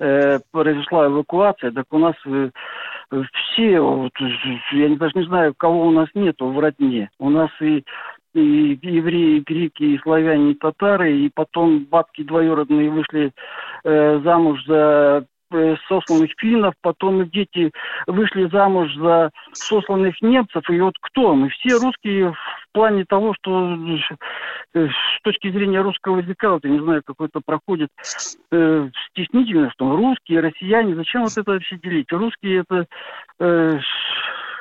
[0.00, 2.50] э, произошла эвакуация, так у нас э,
[3.10, 4.12] все, вот,
[4.72, 7.10] я даже не знаю, кого у нас нету в родне.
[7.18, 7.84] У нас и
[8.34, 13.32] и евреи, и греки, и славяне, и татары, и потом бабки двоюродные вышли
[13.84, 15.26] э, замуж за
[15.88, 17.70] сосланных финнов, потом дети
[18.06, 20.68] вышли замуж за сосланных немцев.
[20.70, 21.34] И вот кто?
[21.34, 23.76] Мы все русские в плане того, что
[24.74, 27.88] э, с точки зрения русского языка, вот я не знаю, какой-то проходит
[28.50, 32.10] э, стеснительно, что русские, россияне, зачем вот это вообще делить?
[32.10, 32.86] Русские это
[33.38, 33.78] э,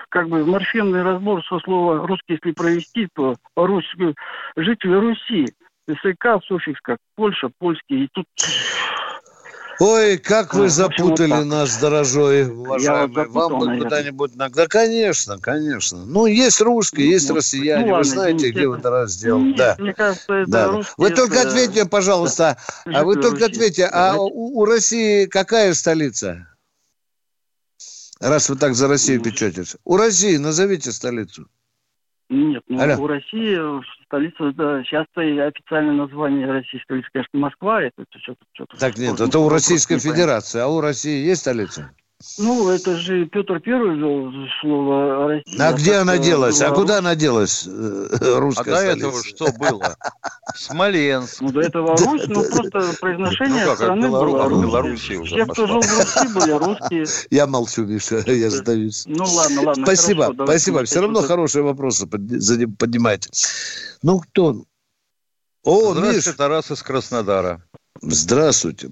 [0.10, 3.90] как бы морфемный разбор со слова русский, если провести, то Русь,
[4.58, 5.48] жители Руси,
[5.90, 8.26] СК, суффикс как Польша, польский, и тут
[9.84, 13.26] Ой, как вы запутали вот нас, дорогой, уважаемый.
[13.26, 14.32] Вот Вам бы куда-нибудь...
[14.36, 16.06] Да, конечно, конечно.
[16.06, 17.88] Ну, есть русские, есть ну, россияне.
[17.88, 19.40] Ну, вы знаете, где вот раздел.
[19.40, 19.76] Нет, да.
[19.80, 20.68] Мне кажется, это да.
[20.68, 21.50] Русские, вы только это...
[21.50, 22.58] ответьте, пожалуйста.
[22.86, 26.46] А вы только ответьте, а у, у России какая столица?
[28.20, 29.78] Раз вы так за Россию печетесь.
[29.84, 31.48] У России назовите столицу.
[32.32, 33.04] Нет, ну Алло.
[33.04, 33.60] у России
[34.06, 38.46] столица, да, сейчас-то официальное название российской столицы, конечно, Москва, это что-то...
[38.54, 41.92] что так нет, это у Российской Федерации, а у России есть столица?
[42.38, 44.32] Ну, это же Петр Первый ввел
[44.62, 45.68] слово Россия.
[45.68, 46.62] А где она делась?
[46.62, 49.98] А куда она делась, э, русская А до этого что было?
[50.56, 51.42] Смоленск.
[51.42, 55.82] Ну, до этого Русь, ну, просто произношение ну, страны было Белоруссия уже Все, кто жил
[55.82, 57.06] в Руси, были русские.
[57.30, 59.04] Я молчу, Миша, я сдаюсь.
[59.08, 59.86] Ну, ладно, ладно.
[59.86, 60.84] Спасибо, спасибо.
[60.86, 63.30] Все равно хорошие вопросы поднимаете.
[64.04, 64.64] Ну, кто?
[65.64, 67.62] О, Здравствуйте, Тарас из Краснодара.
[68.02, 68.90] Здравствуйте.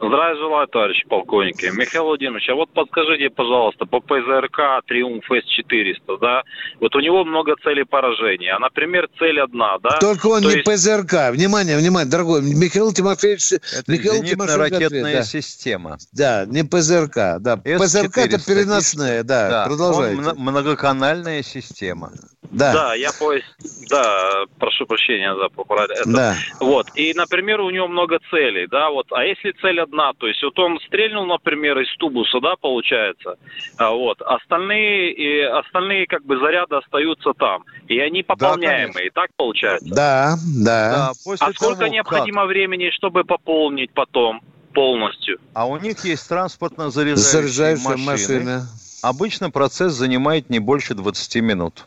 [0.00, 1.70] Здравия желаю, товарищи полковники.
[1.74, 6.42] Михаил Владимирович, а вот подскажите, пожалуйста, по ПЗРК Триумф С-400, да,
[6.80, 9.98] вот у него много целей поражения, а, например, цель одна, да?
[9.98, 10.64] Только он То не есть...
[10.64, 11.32] ПЗРК.
[11.32, 13.52] Внимание, внимание, дорогой Михаил Тимофеевич...
[13.52, 15.22] Это Михаил Тимофеевич ракетная да.
[15.22, 15.98] система.
[16.12, 17.60] Да, не ПЗРК, да.
[17.64, 19.64] S400, ПЗРК это переносная, да, да.
[19.66, 20.22] продолжайте.
[20.22, 22.12] Он многоканальная система.
[22.50, 22.72] Да.
[22.72, 23.46] Да, я поезд,
[23.90, 25.98] да, прошу прощения за поправить.
[26.06, 26.34] Да.
[26.60, 30.42] Вот, и, например, у него много целей, да, вот, а если цель одна, то есть
[30.42, 33.36] вот он стрельнул, например, из тубуса, да, получается,
[33.76, 39.30] а вот, остальные, и остальные как бы заряды остаются там, и они пополняемые, да, так
[39.36, 39.94] получается?
[39.94, 40.90] Да, да.
[40.90, 42.48] да после а сколько того, необходимо как?
[42.48, 44.40] времени, чтобы пополнить потом
[44.72, 45.38] полностью?
[45.52, 48.06] А у них есть транспортно-заряжающие, заряжающие машины.
[48.06, 48.62] машины.
[49.02, 51.86] Обычно процесс занимает не больше 20 минут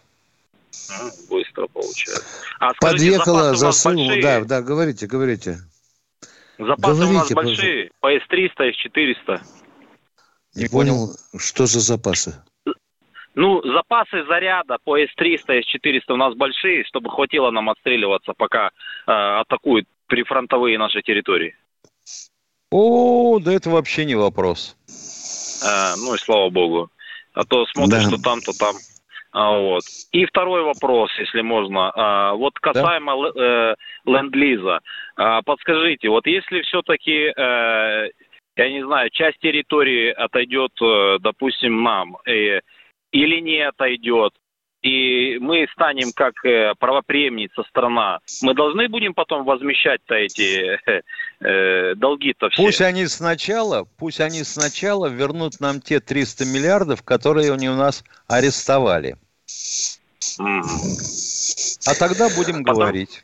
[1.30, 2.23] быстро получается.
[2.60, 4.21] А скажите, Подъехала, засунула.
[4.21, 5.58] Да, да, говорите, говорите.
[6.58, 9.41] Запасы говорите, у нас большие, по С-300, С-400.
[10.56, 12.36] Не понял, что за запасы?
[13.34, 18.71] Ну, запасы заряда по С-300, С-400 у нас большие, чтобы хватило нам отстреливаться, пока э,
[19.12, 21.56] атакуют прифронтовые наши территории.
[22.69, 24.75] О, да это вообще не вопрос.
[25.63, 26.89] А, ну и слава богу.
[27.34, 28.10] А то смотришь, да.
[28.10, 28.75] что там, то там.
[29.32, 29.84] А, вот.
[30.12, 31.91] И второй вопрос, если можно.
[31.96, 33.41] А, вот касаемо да?
[33.44, 34.80] э, ленд-лиза.
[35.15, 38.10] А, подскажите, вот если все-таки, э,
[38.58, 44.34] я не знаю, часть территории отойдет, э, допустим, нам, или не отойдет,
[44.82, 46.34] и мы станем как
[46.80, 50.80] правоприемница страна, мы должны будем потом возмещать-то эти
[51.39, 52.63] э, долги-то все.
[52.63, 58.04] Пусть они сначала, пусть они сначала вернут нам те 300 миллиардов, которые они у нас
[58.28, 59.17] арестовали.
[60.39, 62.76] А тогда будем Потом...
[62.76, 63.24] говорить.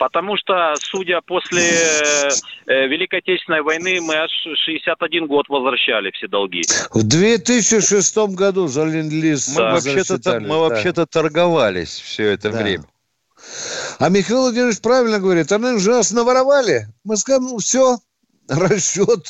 [0.00, 4.30] Потому что, судя после э, Великой Отечественной войны, мы аж
[4.64, 6.62] 61 год возвращали все долги.
[6.94, 10.56] В 2006 году за ленд-лиз Мы вообще-то, мы да.
[10.56, 12.62] вообще-то торговались все это да.
[12.62, 12.84] время.
[13.98, 16.86] А Михаил Владимирович правильно говорит, они же нас наворовали.
[17.04, 17.98] Мы скажем, ну все,
[18.48, 19.26] расчет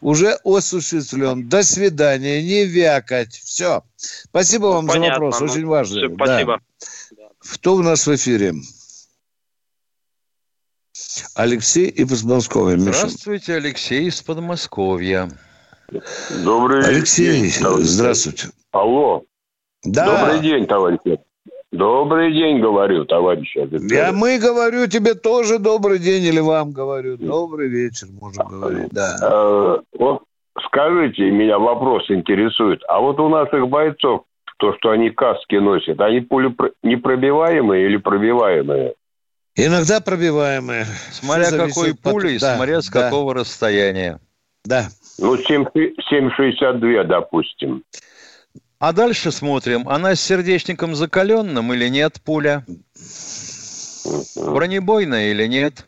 [0.00, 1.48] уже осуществлен.
[1.48, 3.34] До свидания, не вякать.
[3.36, 3.84] Все.
[3.94, 6.08] Спасибо вам Понятно, за вопрос, ну, очень важный.
[6.08, 6.60] Все, спасибо.
[7.12, 7.28] Да.
[7.38, 8.54] Кто у нас в эфире?
[11.34, 12.76] Алексей из Подмосковья.
[12.78, 15.28] Здравствуйте, Алексей из Подмосковья.
[16.44, 17.50] Добрый Алексей, день.
[17.50, 18.48] здравствуйте.
[18.72, 19.22] Алло.
[19.84, 20.06] Да.
[20.06, 21.18] Добрый день, товарищи.
[21.72, 23.90] Добрый день, говорю, товарищ офицер.
[23.90, 27.16] Я мы говорю тебе тоже добрый день или вам говорю.
[27.16, 29.16] Добрый вечер, можем говорить, да.
[29.22, 30.22] Э, вот
[30.66, 32.82] скажите, меня вопрос интересует.
[32.88, 34.24] А вот у наших бойцов,
[34.58, 38.94] то, что они каски носят, они пули непробиваемые или пробиваемые?
[39.54, 40.86] Иногда пробиваемые.
[41.12, 43.02] Смотря какой пулей, да, смотря с да.
[43.02, 44.18] какого расстояния.
[44.64, 44.88] Да.
[45.18, 47.84] Ну, 7,62, допустим.
[48.78, 52.64] А дальше смотрим, она с сердечником закаленным или нет пуля?
[54.34, 55.86] Бронебойная или нет?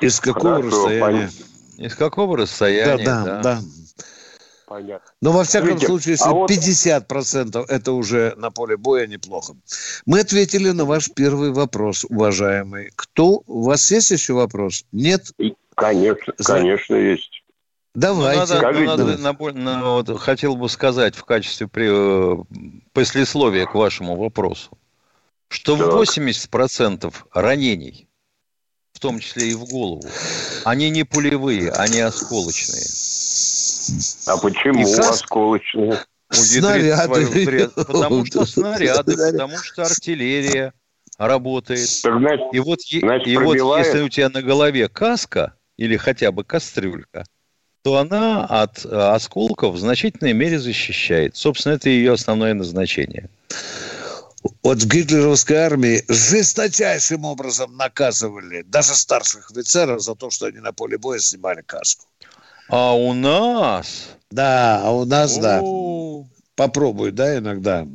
[0.00, 1.00] Из какого Хорошо, расстояния?
[1.00, 1.44] Понятно.
[1.78, 3.04] Из какого расстояния?
[3.04, 3.42] Да, да, да.
[3.42, 3.60] да.
[4.70, 5.10] Понятно.
[5.20, 6.48] Но во всяком Видите, случае, если а вот...
[6.48, 9.56] 50% это уже на поле боя неплохо.
[10.06, 12.92] Мы ответили на ваш первый вопрос, уважаемый.
[12.94, 13.42] Кто?
[13.48, 14.84] У вас есть еще вопрос?
[14.92, 15.32] Нет?
[15.74, 16.52] Конечно, За...
[16.52, 17.42] конечно, есть.
[17.96, 18.54] Давайте.
[18.54, 22.44] Ну, надо, надо, на, на, вот, хотел бы сказать в качестве при, э,
[22.92, 24.78] послесловия к вашему вопросу,
[25.48, 25.88] что так.
[25.88, 28.06] 80% ранений,
[28.92, 30.04] в том числе и в голову,
[30.64, 32.86] они не пулевые, они осколочные.
[34.26, 36.00] А почему и осколочные?
[36.30, 37.68] Снаряды.
[37.68, 40.72] Потому что снаряды, потому что артиллерия
[41.18, 41.88] работает.
[42.02, 46.32] Так, значит, и вот, значит, и вот если у тебя на голове каска или хотя
[46.32, 47.24] бы кастрюлька,
[47.82, 51.36] то она от э, осколков в значительной мере защищает.
[51.36, 53.28] Собственно, это ее основное назначение.
[54.62, 60.72] Вот в гитлеровской армии жесточайшим образом наказывали даже старших офицеров за то, что они на
[60.72, 62.06] поле боя снимали каску.
[62.70, 64.16] А у нас?
[64.30, 66.22] Да, а у нас, О-о-о.
[66.24, 66.30] да.
[66.54, 67.86] Попробуй, да, иногда.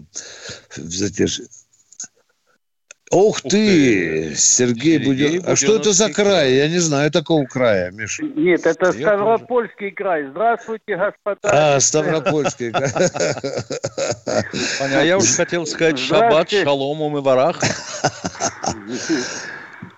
[3.12, 5.44] Ух, Ух ты, ты, Сергей, Сергей Буден...
[5.46, 6.54] А что это за край?
[6.56, 8.24] Я не знаю такого края, Миша.
[8.24, 9.96] Нет, это Я Ставропольский тоже.
[9.96, 10.28] край.
[10.32, 11.40] Здравствуйте, господа.
[11.44, 12.92] А, Ставропольский край.
[14.82, 17.62] А я уж хотел сказать шаббат, шалом и варах.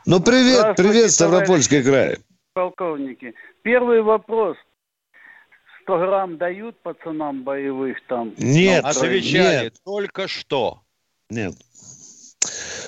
[0.05, 2.17] Ну, привет, привет, Ставропольский край.
[2.53, 3.33] Полковники.
[3.63, 4.57] Первый вопрос.
[5.87, 8.33] 100 грамм дают пацанам боевых там?
[8.37, 9.73] Нет, отвечали нет.
[9.85, 10.81] только что.
[11.29, 11.53] Нет.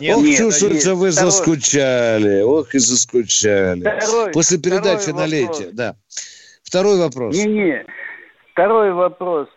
[0.02, 1.32] Нет, Ох, нет, чувствуется, вы второй.
[1.32, 2.41] заскучали.
[2.41, 3.80] Ох, и заскучали.
[3.80, 5.95] Второй, После передачи налейте, да.
[6.64, 7.36] Второй вопрос.
[7.36, 7.86] Не-не.
[8.52, 9.47] Второй вопрос.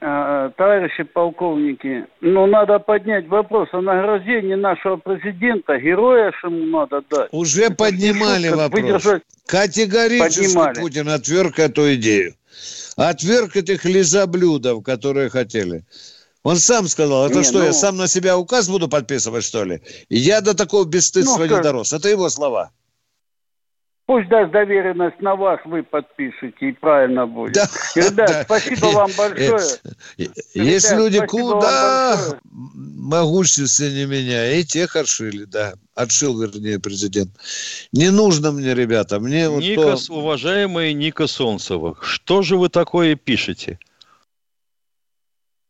[0.00, 5.78] А, товарищи полковники, ну, надо поднять вопрос о награждении нашего президента.
[5.78, 7.28] Героя ему надо дать.
[7.32, 8.82] Уже Это поднимали вопрос.
[8.82, 9.22] Выдержать...
[9.46, 10.80] Категорически поднимали.
[10.80, 12.34] Путин отверг эту идею.
[12.96, 15.84] Отверг этих лизоблюдов, которые хотели.
[16.42, 17.64] Он сам сказал, это не, что, ну...
[17.64, 19.82] я сам на себя указ буду подписывать, что ли?
[20.08, 21.92] Я до такого бесстыдства ну, не дорос.
[21.92, 22.70] Это его слова.
[24.06, 27.54] Пусть даст доверенность на вас, вы подпишете, и правильно будет.
[27.54, 28.44] Да, Ребят, да.
[28.44, 29.58] спасибо вам большое.
[30.54, 32.16] Есть Ребят, люди куда
[33.06, 35.74] могущественнее меня, и тех отшили, да.
[35.94, 37.30] Отшил, вернее, президент.
[37.92, 39.98] Не нужно мне, ребята, мне вот то...
[40.12, 43.78] уважаемый Ника Солнцева, что же вы такое пишете?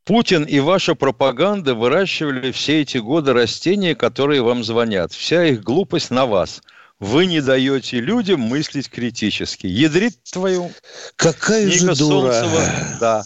[0.04, 5.12] Путин и ваша пропаганда выращивали все эти годы растения, которые вам звонят.
[5.12, 6.62] Вся их глупость на вас.
[7.00, 9.66] Вы не даете людям мыслить критически.
[9.66, 10.72] Ядрит твою.
[11.16, 12.32] Какая Ника же дура.
[12.32, 13.24] Солнцева, да.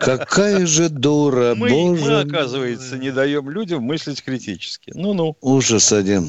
[0.00, 2.04] Какая же дура, мы, боже.
[2.04, 4.92] Мы, оказывается, не даем людям мыслить критически.
[4.94, 5.36] Ну-ну.
[5.40, 6.28] Ужас один.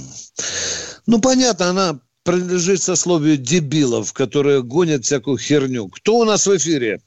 [1.08, 5.88] Ну, понятно, она принадлежит сословию дебилов, которые гонят всякую херню.
[5.90, 7.00] Кто у нас в эфире?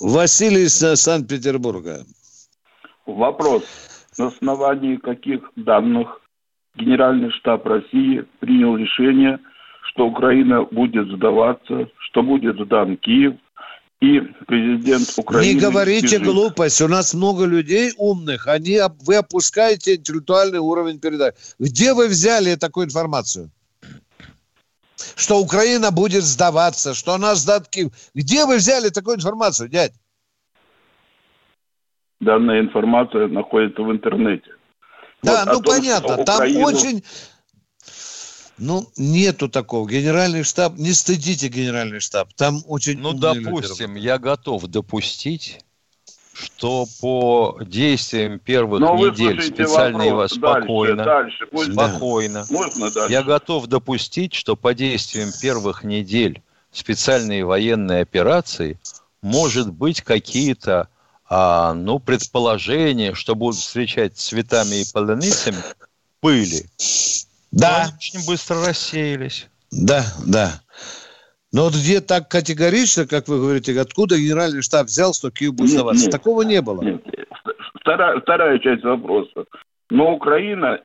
[0.00, 2.04] Василий из Санкт-Петербурга.
[3.06, 3.64] Вопрос.
[4.18, 6.20] На основании каких данных
[6.74, 9.38] Генеральный штаб России принял решение,
[9.82, 13.34] что Украина будет сдаваться, что будет сдан Киев,
[14.02, 15.54] и президент Украины...
[15.54, 16.24] Не говорите бежит.
[16.24, 16.80] глупость.
[16.80, 18.48] У нас много людей умных.
[18.48, 21.36] Они, вы опускаете интеллектуальный уровень передачи.
[21.60, 23.50] Где вы взяли такую информацию?
[25.16, 27.90] что Украина будет сдаваться, что она сдаст Киев.
[28.14, 29.92] Где вы взяли такую информацию, дядь?
[32.20, 34.48] Данная информация находится в интернете.
[35.22, 36.60] Да, вот ну том, понятно, там Украину...
[36.60, 37.04] очень...
[38.58, 39.88] Ну, нету такого.
[39.88, 42.32] Генеральный штаб, не стыдите генеральный штаб.
[42.34, 42.98] Там очень...
[42.98, 44.04] Ну, допустим, люди.
[44.04, 45.60] я готов допустить,
[46.32, 52.46] что по действиям первых Но недель специальные вас спокойно, дальше, дальше, спокойно.
[52.48, 52.54] Да.
[52.54, 53.12] Можно дальше?
[53.12, 56.42] Я готов допустить, что по действиям первых недель
[56.72, 58.78] специальные военные операции
[59.20, 60.88] может быть какие-то
[61.28, 65.58] а, ну, предположения, что будут встречать цветами и полуницами,
[66.20, 66.66] были.
[67.52, 67.84] Да.
[67.86, 69.48] Но очень быстро рассеялись.
[69.70, 70.60] Да, да.
[71.52, 75.70] Но вот где так категорично, как вы говорите, откуда генеральный штаб взял, что Киев будет
[75.70, 76.04] сдаваться?
[76.04, 76.82] Нет, Такого не было.
[76.82, 77.02] Нет.
[77.74, 79.44] Вторая, вторая часть вопроса.
[79.90, 80.80] Но Украина,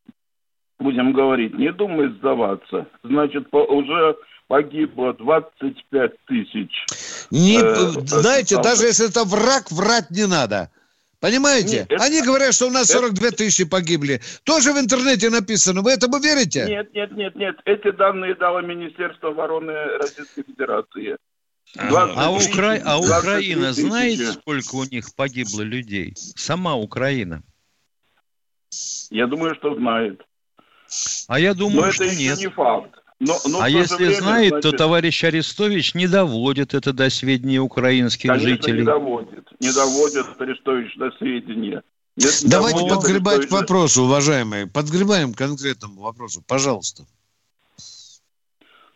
[0.79, 2.85] будем говорить, не думает сдаваться.
[3.03, 6.85] Значит, по, уже погибло 25 тысяч.
[7.31, 10.69] Не, э, знаете, даже если это враг, врать не надо.
[11.19, 11.79] Понимаете?
[11.79, 12.03] Нет, это...
[12.03, 13.37] Они говорят, что у нас 42 это...
[13.37, 14.21] тысячи погибли.
[14.43, 15.81] Тоже в интернете написано.
[15.81, 16.65] Вы этому верите?
[16.67, 17.55] Нет, нет, нет, нет.
[17.65, 21.17] Эти данные дало Министерство обороны Российской Федерации.
[21.77, 22.79] А, а, Укра...
[22.85, 26.13] а Украина знает, сколько у них погибло людей?
[26.15, 27.41] Сама Украина.
[29.09, 30.21] Я думаю, что знает.
[31.27, 32.37] А я думаю, Но что это нет.
[32.37, 32.96] не факт.
[33.19, 34.71] Но, но а если время, знает, значит...
[34.71, 38.79] то товарищ Арестович не доводит это до сведения украинских Конечно, жителей.
[38.79, 39.47] не доводит.
[39.59, 41.81] Не доводит Арестович до сведения.
[42.15, 44.67] Нет, Давайте доводит подгребать к вопросу, уважаемые.
[44.67, 47.05] Подгребаем к конкретному вопросу, пожалуйста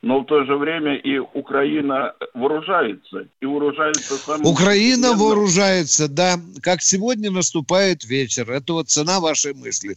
[0.02, 3.28] но в то же время и Украина вооружается.
[3.40, 4.48] И вооружается самым...
[4.48, 5.20] Украина современным.
[5.20, 6.40] вооружается, да.
[6.62, 8.52] Как сегодня наступает вечер.
[8.52, 9.96] Это вот цена вашей мысли.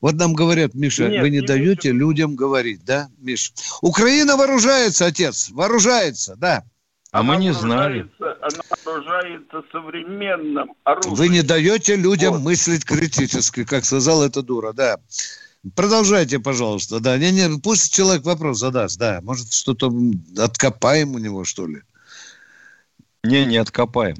[0.00, 1.98] Вот нам говорят, Миша, Нет, вы не, не даете Миша.
[1.98, 3.52] людям говорить, да, Миша?
[3.80, 6.64] Украина вооружается, отец, вооружается, да.
[7.12, 8.10] А она мы не знали.
[8.18, 11.14] Она вооружается современным оружием.
[11.14, 12.42] Вы не даете людям вот.
[12.42, 14.96] мыслить критически, как сказал эта дура, да.
[15.74, 17.00] Продолжайте, пожалуйста.
[17.00, 18.98] Да, не, не, пусть человек вопрос задаст.
[18.98, 19.90] Да, может, что-то
[20.36, 21.82] откопаем у него, что ли?
[23.22, 24.16] Не, не откопаем.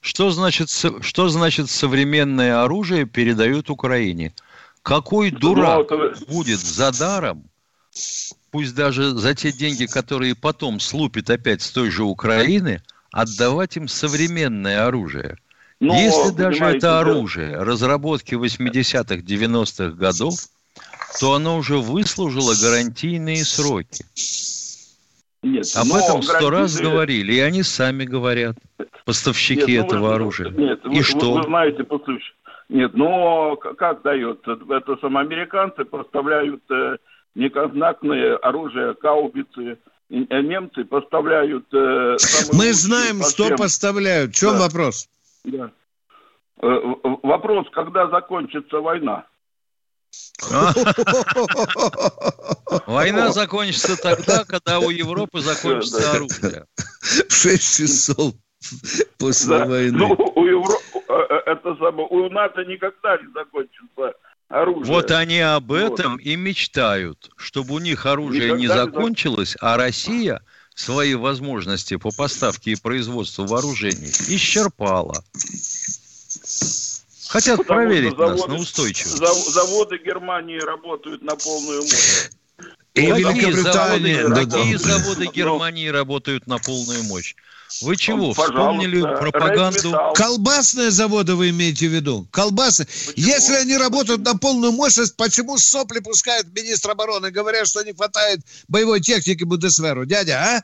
[0.00, 4.34] Что значит, что значит современное оружие передают Украине?
[4.82, 5.88] Какой дурак
[6.28, 7.44] будет за даром,
[8.50, 13.86] пусть даже за те деньги, которые потом слупит опять с той же Украины, отдавать им
[13.86, 15.38] современное оружие–
[15.80, 17.64] но, Если даже это оружие да.
[17.64, 20.34] разработки 80-х, 90-х годов,
[21.20, 24.04] то оно уже выслужило гарантийные сроки.
[25.42, 28.56] Нет, Об этом сто раз говорили, и они сами говорят,
[29.04, 30.50] поставщики нет, ну, этого вы, оружия.
[30.50, 31.34] Нет, и вы, что?
[31.34, 32.34] Вы знаете, послушайте,
[32.68, 34.58] нет, но как дается?
[34.68, 36.96] Это сам американцы поставляют э,
[37.36, 39.78] неконтактное оружие, каубицы,
[40.10, 41.66] э, немцы поставляют...
[41.72, 42.16] Э,
[42.52, 44.32] Мы знаем, что поставляют.
[44.32, 44.62] В чем да.
[44.62, 45.08] вопрос?
[45.48, 45.70] Да.
[46.60, 46.66] Э,
[47.22, 49.26] вопрос, когда закончится война?
[52.86, 56.66] Война закончится тогда, когда у Европы закончится оружие.
[57.28, 58.34] В 6 часов
[59.18, 59.98] после войны.
[59.98, 64.14] Ну, у Европы, э, э, это самое, у НАТО никогда не закончится
[64.48, 64.92] оружие.
[64.92, 70.42] Вот они об этом и мечтают, чтобы у них оружие не закончилось, а Россия
[70.78, 75.24] свои возможности по поставке и производству вооружений исчерпала.
[77.28, 79.18] Хотят Потому проверить заводы, нас на устойчивость.
[79.18, 82.28] Заводы Германии работают на полную мощь.
[82.94, 83.50] И какие.
[83.52, 84.78] Заводы, да, какие да.
[84.78, 87.34] заводы Германии работают на полную мощь?
[87.82, 89.94] Вы чего, вспомнили пропаганду?
[90.14, 92.26] Колбасные заводы вы имеете в виду?
[92.30, 92.86] Колбасы.
[92.86, 93.26] Почему?
[93.28, 98.40] Если они работают на полную мощность, почему сопли пускают министр обороны, говорят, что не хватает
[98.68, 100.06] боевой техники Бундесверу?
[100.06, 100.62] Дядя, а?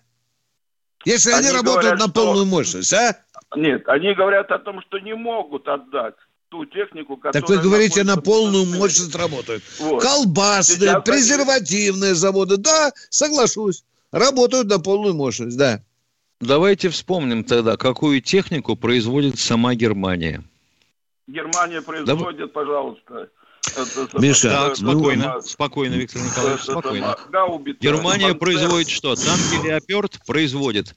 [1.05, 2.55] Если они, они работают говорят, на полную что...
[2.57, 3.17] мощность, а?
[3.55, 6.15] Нет, они говорят о том, что не могут отдать
[6.49, 7.43] ту технику, которая...
[7.43, 9.63] Так вы говорите, на полную мощность работают.
[9.79, 10.03] Вот.
[10.03, 12.19] Колбасные, Сейчас презервативные они...
[12.19, 15.83] заводы, да, соглашусь, работают на полную мощность, да.
[16.41, 20.43] Давайте вспомним тогда, какую технику производит сама Германия.
[21.27, 22.47] Германия производит, да...
[22.49, 23.31] пожалуйста,
[23.77, 27.17] это, Миша, так, это, спокойно, это, спокойно, Виктор Николаевич, это, спокойно.
[27.31, 29.15] Гаубица, Германия производит что?
[29.15, 30.95] Танки Леопард производит.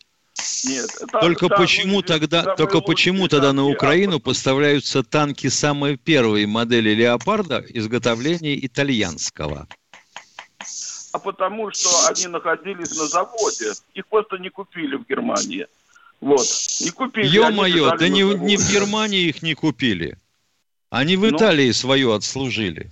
[0.65, 6.45] Нет, это, только там, почему тогда, только почему тогда на Украину поставляются танки самой первой
[6.45, 9.67] модели Леопарда изготовления итальянского?
[11.11, 15.67] А потому что они находились на заводе, их просто не купили в Германии.
[16.19, 16.45] Вот,
[16.81, 17.27] не купили.
[17.27, 20.17] Ё-моё, да не, не в Германии их не купили.
[20.89, 22.91] Они в ну, Италии свое отслужили.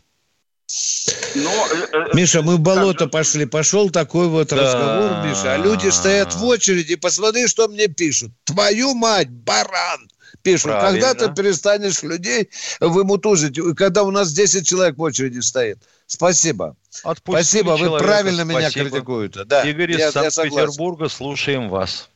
[1.35, 3.45] Но, э, э, Миша, мы в болото пошли.
[3.45, 4.55] Пошел такой вот да.
[4.55, 5.53] разговор, Миша.
[5.53, 6.95] А люди стоят в очереди.
[6.95, 8.31] Посмотри, что мне пишут.
[8.43, 10.09] Твою мать, баран!
[10.41, 10.71] Пишут.
[10.71, 11.07] Правильно.
[11.07, 12.49] Когда ты перестанешь людей
[12.79, 13.59] вымутузить?
[13.75, 15.79] Когда у нас 10 человек в очереди стоит.
[16.07, 16.75] Спасибо.
[17.03, 18.03] Отпусти Спасибо, вы человека.
[18.03, 18.59] правильно Спасибо.
[18.59, 19.43] меня критикуете.
[19.45, 22.09] Да, Игорь из Санкт-Петербурга, слушаем вас.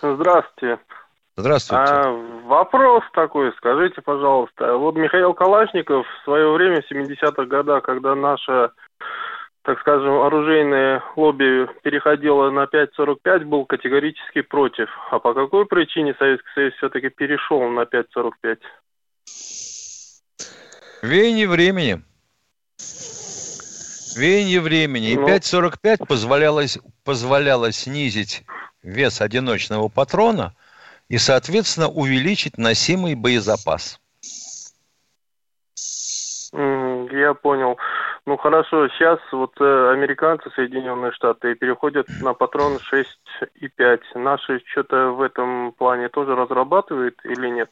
[0.00, 0.80] Здравствуйте.
[1.36, 1.82] Здравствуйте.
[1.82, 2.10] А,
[2.44, 4.76] вопрос такой, скажите, пожалуйста.
[4.76, 8.72] Вот Михаил Калашников в свое время, в 70-х годах, когда наша,
[9.62, 14.88] так скажем, оружейное лобби переходило на 5.45, был категорически против.
[15.10, 18.58] А по какой причине Советский Союз все-таки перешел на 5.45?
[21.02, 22.02] Веяние времени.
[24.16, 25.12] Веяние времени.
[25.12, 26.06] И 5,45 ну.
[26.06, 26.62] позволяло,
[27.04, 28.44] позволяло снизить
[28.82, 30.54] вес одиночного патрона
[31.08, 34.00] и, соответственно, увеличить носимый боезапас.
[36.52, 37.78] Я понял.
[38.24, 44.00] Ну хорошо, сейчас вот э, американцы, Соединенные Штаты, переходят на патрон 6,5.
[44.14, 47.70] Наши что-то в этом плане тоже разрабатывают или нет?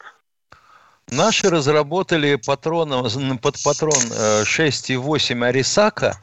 [1.11, 6.19] Наши разработали патрон, под патрон 6,8 э, Арисака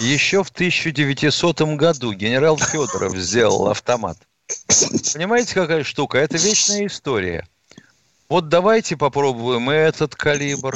[0.00, 2.12] еще в 1900 году.
[2.12, 4.18] Генерал Федоров сделал автомат.
[5.14, 6.18] Понимаете, какая штука?
[6.18, 7.46] Это вечная история.
[8.28, 10.74] Вот давайте попробуем этот калибр.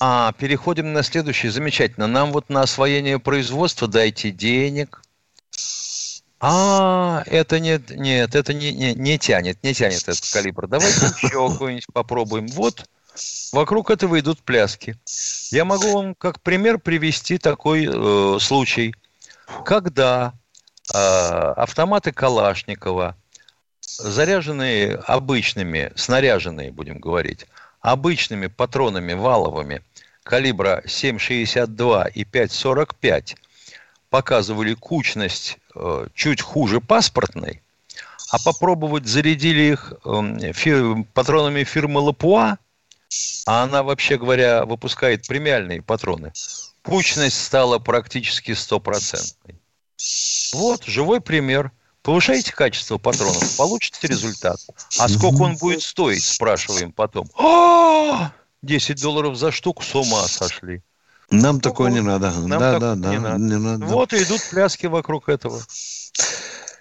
[0.00, 1.48] А, переходим на следующий.
[1.48, 2.08] Замечательно.
[2.08, 5.02] Нам вот на освоение производства дайте денег.
[6.38, 10.66] А, это нет, нет, это не, не, не тянет, не тянет этот калибр.
[10.66, 12.46] Давайте еще какой-нибудь попробуем.
[12.48, 12.84] Вот
[13.52, 14.96] вокруг этого идут пляски.
[15.50, 18.94] Я могу вам как пример привести такой э, случай,
[19.64, 20.34] когда
[20.92, 23.16] э, автоматы Калашникова,
[23.80, 27.46] заряженные обычными, снаряженные, будем говорить,
[27.80, 29.82] обычными патронами валовыми
[30.22, 33.36] калибра 7,62 и 5,45
[34.10, 37.62] показывали кучность э, чуть хуже паспортной,
[38.30, 42.58] а попробовать зарядили их э, фир, патронами фирмы Лапуа,
[43.46, 46.32] а она, вообще говоря, выпускает премиальные патроны,
[46.82, 49.56] кучность стала практически стопроцентной.
[50.52, 51.72] Вот живой пример.
[52.02, 54.60] Повышаете качество патронов, получите результат.
[55.00, 57.28] А сколько он будет стоить, спрашиваем потом.
[58.62, 60.82] 10 долларов за штуку с ума сошли.
[61.30, 62.30] Нам ну, такое не надо.
[62.30, 63.42] Нам да, да, да, не, надо.
[63.42, 63.86] не надо.
[63.86, 65.60] Вот и идут пляски вокруг этого.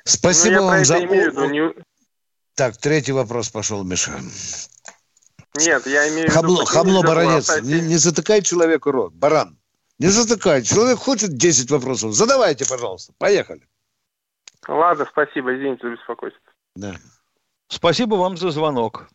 [0.03, 0.99] Спасибо ну, вам за...
[0.99, 1.73] Виду, не...
[2.53, 4.19] Так, третий вопрос пошел, Миша.
[5.57, 6.65] Нет, я имею в виду...
[6.65, 9.57] Хамло, баронец, не, не затыкай человеку рот, баран.
[9.97, 10.61] Не затыкай.
[10.63, 12.13] Человек хочет 10 вопросов.
[12.13, 13.13] Задавайте, пожалуйста.
[13.17, 13.67] Поехали.
[14.67, 15.55] Ладно, спасибо.
[15.55, 16.41] Извините за беспокойство.
[16.75, 16.95] Да.
[17.69, 19.07] Спасибо вам за звонок.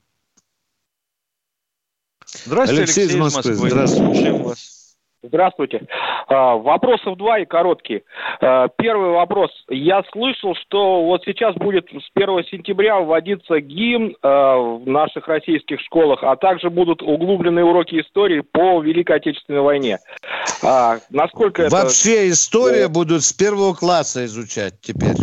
[2.44, 3.54] Здравствуйте, Алексей, Алексей из Москвы.
[3.54, 4.14] Здравствуйте.
[4.14, 4.79] Слушаем вас.
[5.22, 5.82] Здравствуйте.
[6.28, 8.04] А, вопросов два и короткие.
[8.40, 9.50] А, первый вопрос.
[9.68, 15.80] Я слышал, что вот сейчас будет с 1 сентября вводиться гимн а, в наших российских
[15.80, 19.98] школах, а также будут углубленные уроки истории по Великой Отечественной войне.
[21.10, 21.76] Насколько это...
[21.76, 25.16] Вообще история будут с первого класса изучать теперь.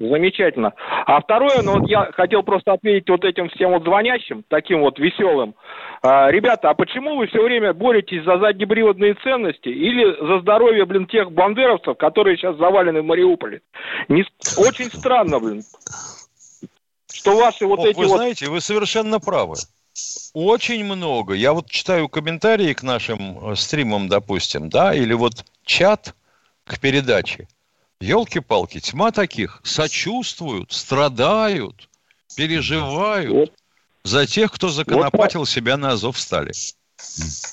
[0.00, 0.72] Замечательно.
[1.06, 4.98] А второе, ну вот я хотел просто ответить вот этим всем вот звонящим, таким вот
[4.98, 5.54] веселым.
[6.02, 11.06] А, ребята, а почему вы все время боретесь за заднеприводные ценности или за здоровье, блин,
[11.06, 13.62] тех бандеровцев, которые сейчас завалены в Мариуполе?
[14.08, 14.24] Не...
[14.58, 15.62] Очень странно, блин.
[17.12, 18.16] Что ваши вот О, эти вы вот...
[18.16, 19.54] знаете, вы совершенно правы.
[20.34, 21.34] Очень много.
[21.34, 26.14] Я вот читаю комментарии к нашим э, стримам, допустим, да, или вот чат
[26.64, 27.46] к передаче.
[28.00, 29.60] Елки-палки, тьма таких.
[29.62, 31.88] Сочувствуют, страдают,
[32.36, 33.52] переживают
[34.02, 36.52] за тех, кто законопатил вот, себя на Азов стали.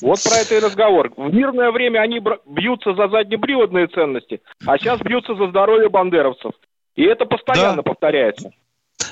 [0.01, 1.11] Вот про это и разговор.
[1.15, 6.51] В мирное время они бьются за заднеприводные ценности, а сейчас бьются за здоровье бандеровцев.
[6.95, 7.83] И это постоянно да.
[7.83, 8.51] повторяется.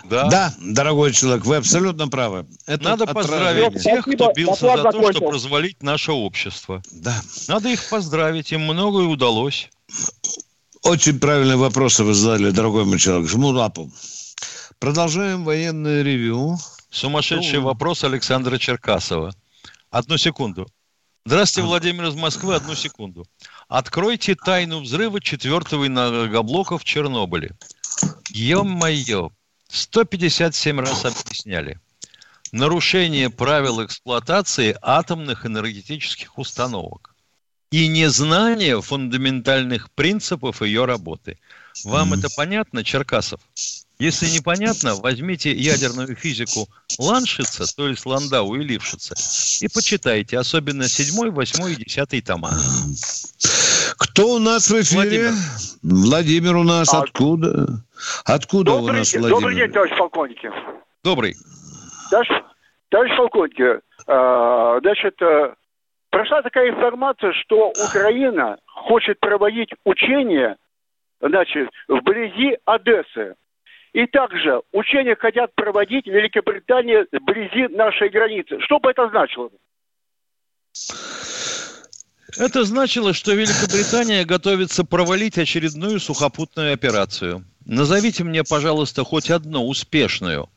[0.05, 0.29] Да.
[0.29, 2.45] да, дорогой человек, вы абсолютно правы.
[2.67, 6.81] Это Надо поздравить тех, кто бился за то, чтобы развалить наше общество.
[6.91, 7.15] Да.
[7.47, 9.69] Надо их поздравить, им многое удалось.
[10.83, 13.29] Очень правильные вопросы вы задали, дорогой мой человек.
[13.29, 13.91] Жму лапу.
[14.79, 16.57] Продолжаем военное ревю.
[16.89, 17.65] Сумасшедший ну...
[17.65, 19.33] вопрос Александра Черкасова.
[19.89, 20.67] Одну секунду.
[21.25, 22.55] Здравствуйте, Владимир из Москвы.
[22.55, 23.25] Одну секунду.
[23.67, 27.51] Откройте тайну взрыва четвертого энергоблока в Чернобыле.
[28.29, 29.31] Ё-моё.
[29.67, 31.79] 157 раз объясняли.
[32.53, 37.08] Нарушение правил эксплуатации атомных энергетических установок
[37.71, 41.37] и незнание фундаментальных принципов ее работы.
[41.85, 42.19] Вам mm.
[42.19, 43.39] это понятно, Черкасов?
[43.99, 49.13] Если непонятно, возьмите ядерную физику Ланшица, то есть Ландау и Лившица,
[49.63, 52.51] и почитайте, особенно 7, 8 и 10 тома.
[53.97, 55.33] Кто у нас в эфире?
[55.83, 57.01] Владимир, Владимир у нас а...
[57.01, 57.83] откуда?
[58.23, 59.35] Откуда добрый, у нас Владимир?
[59.35, 60.51] Добрый день, товарищ полковники.
[61.03, 61.35] Добрый.
[62.09, 62.29] Товарищ,
[62.87, 65.53] товарищ полковники, э, значит, э,
[66.09, 70.57] прошла такая информация, что Украина хочет проводить учения
[71.21, 73.35] значит, вблизи Одессы.
[73.93, 78.59] И также учения хотят проводить в Великобритании вблизи нашей границы.
[78.61, 79.49] Что бы это значило?
[82.37, 87.43] Это значило, что Великобритания готовится провалить очередную сухопутную операцию.
[87.65, 90.49] Назовите мне, пожалуйста, хоть одну успешную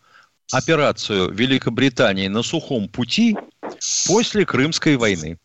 [0.53, 3.35] операцию Великобритании на сухом пути
[4.07, 5.39] после Крымской войны.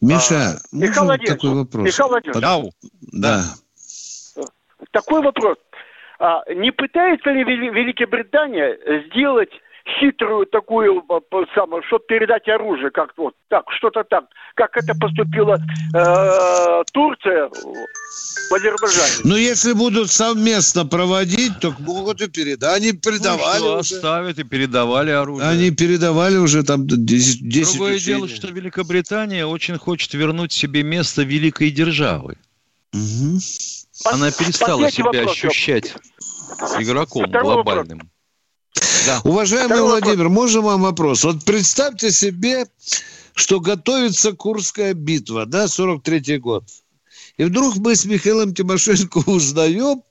[0.00, 1.84] Миша, а, Михаил Владимирович, такой вопрос?
[1.86, 2.72] Михаил Владимирович.
[2.72, 3.20] Под...
[3.20, 3.42] Да.
[4.90, 5.56] Такой вопрос.
[6.18, 9.50] А не пытается ли Великобритания сделать
[9.86, 11.02] хитрую такую
[11.54, 14.24] самую, чтобы передать оружие, как вот так, что-то так,
[14.54, 15.58] как это поступила
[15.94, 19.22] э, Турция в Азербайджане.
[19.24, 22.76] Ну, если будут совместно проводить, то могут и передать.
[22.76, 25.48] Они передавали ну, что, оставят и передавали оружие.
[25.48, 28.16] Они передавали уже там 10 10 Другое учений.
[28.16, 32.36] дело, что Великобритания очень хочет вернуть себе место великой державы.
[32.94, 33.38] Угу.
[34.06, 35.94] Она перестала себя вопрос, ощущать
[36.78, 37.98] игроком Второй глобальным.
[37.98, 38.13] Вопрос.
[39.06, 39.20] Да.
[39.24, 40.34] Уважаемый Второй Владимир, вопрос.
[40.34, 41.24] можно вам вопрос?
[41.24, 42.66] Вот представьте себе,
[43.34, 46.64] что готовится Курская битва, да, 43-й год.
[47.36, 50.02] И вдруг мы с Михаилом Тимошенко узнаем,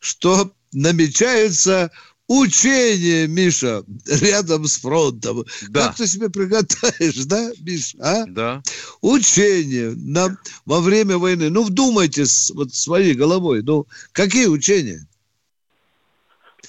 [0.00, 1.90] что намечается
[2.26, 5.44] учение, Миша, рядом с фронтом.
[5.68, 5.88] Да.
[5.88, 7.98] Как ты себе приготовишь, да, Миша?
[8.00, 8.24] А?
[8.26, 8.62] Да.
[9.00, 11.50] Учение на, во время войны.
[11.50, 13.62] Ну, вдумайтесь вот своей головой.
[13.62, 15.06] Ну, какие учения?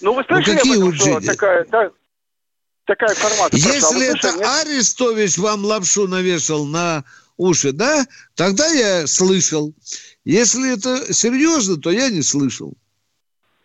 [0.02, 1.92] Ну, вы слышали ну, какие об этом, что такая, та,
[2.86, 4.48] такая информация Если это нет?
[4.48, 7.04] Арестович вам лапшу навешал на
[7.38, 9.74] уши, да, тогда я слышал.
[10.24, 12.74] Если это серьезно, то я не слышал.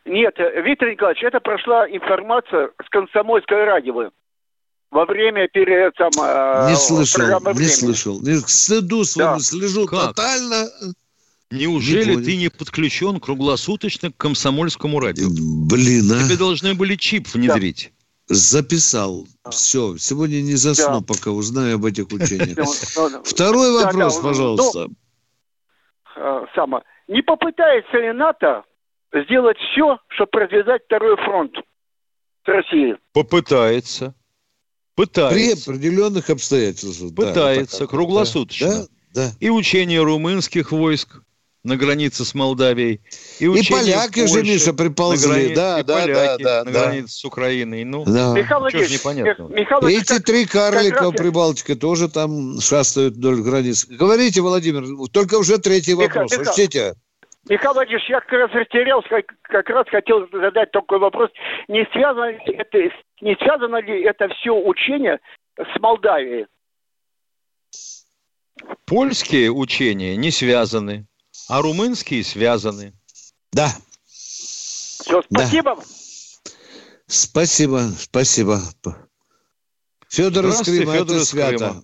[0.04, 4.10] Нет, Виктор Николаевич, это прошла информация с комсомольской радио
[4.90, 6.10] во время перед там,
[6.68, 7.68] не слышал, не времени.
[7.68, 8.20] слышал.
[8.20, 9.40] К стыду своему да.
[9.40, 10.08] слежу как?
[10.08, 10.68] тотально.
[11.50, 15.26] Неужели не ты не подключен круглосуточно к комсомольскому радио?
[15.28, 16.24] Блин, а?
[16.24, 17.92] Тебе должны были чип внедрить.
[18.28, 18.34] Да.
[18.36, 19.26] Записал.
[19.50, 19.96] Все.
[19.98, 21.06] Сегодня не засну, да.
[21.06, 22.56] пока узнаю об этих учениях.
[23.24, 24.86] Второй вопрос, пожалуйста.
[24.86, 24.94] Ну,
[26.16, 26.82] а, Сама.
[27.08, 28.62] Не попытается ли НАТО
[29.12, 31.52] сделать все, чтобы развязать второй фронт
[32.44, 32.94] с Россией?
[33.12, 34.14] Попытается.
[34.94, 35.34] Пытается.
[35.34, 37.12] При определенных обстоятельствах.
[37.12, 38.68] Пытается, да, круглосуточно.
[38.68, 39.30] Да, да.
[39.40, 41.22] И учение румынских войск,
[41.62, 43.00] на границе с Молдавией.
[43.38, 45.28] И, и поляки же, Миша, приползли.
[45.30, 46.84] Границе, да, и да, поляки да, да, на да.
[46.84, 47.84] границе с Украиной.
[47.84, 48.34] Ну, да.
[48.34, 49.42] Михаил же непонятно.
[49.44, 53.86] Михаил Эти как, три карлика в Прибалтике тоже там шастают вдоль границ.
[53.86, 56.32] Говорите, Владимир, только уже третий вопрос.
[56.32, 56.94] Михаил, Учтите.
[57.48, 61.30] Михаил Владимирович, я как раз растерялся, как, как раз хотел задать такой вопрос.
[61.68, 62.78] Не связано, ли это,
[63.20, 65.18] не связано ли это все учение
[65.56, 66.46] с Молдавией?
[68.84, 71.06] Польские учения не связаны
[71.50, 72.94] а румынские связаны.
[73.50, 73.74] Да.
[74.06, 75.76] Все, спасибо.
[75.76, 75.82] Да.
[77.08, 78.62] Спасибо, спасибо.
[80.08, 81.82] Федор из Крыма, Федор это свято.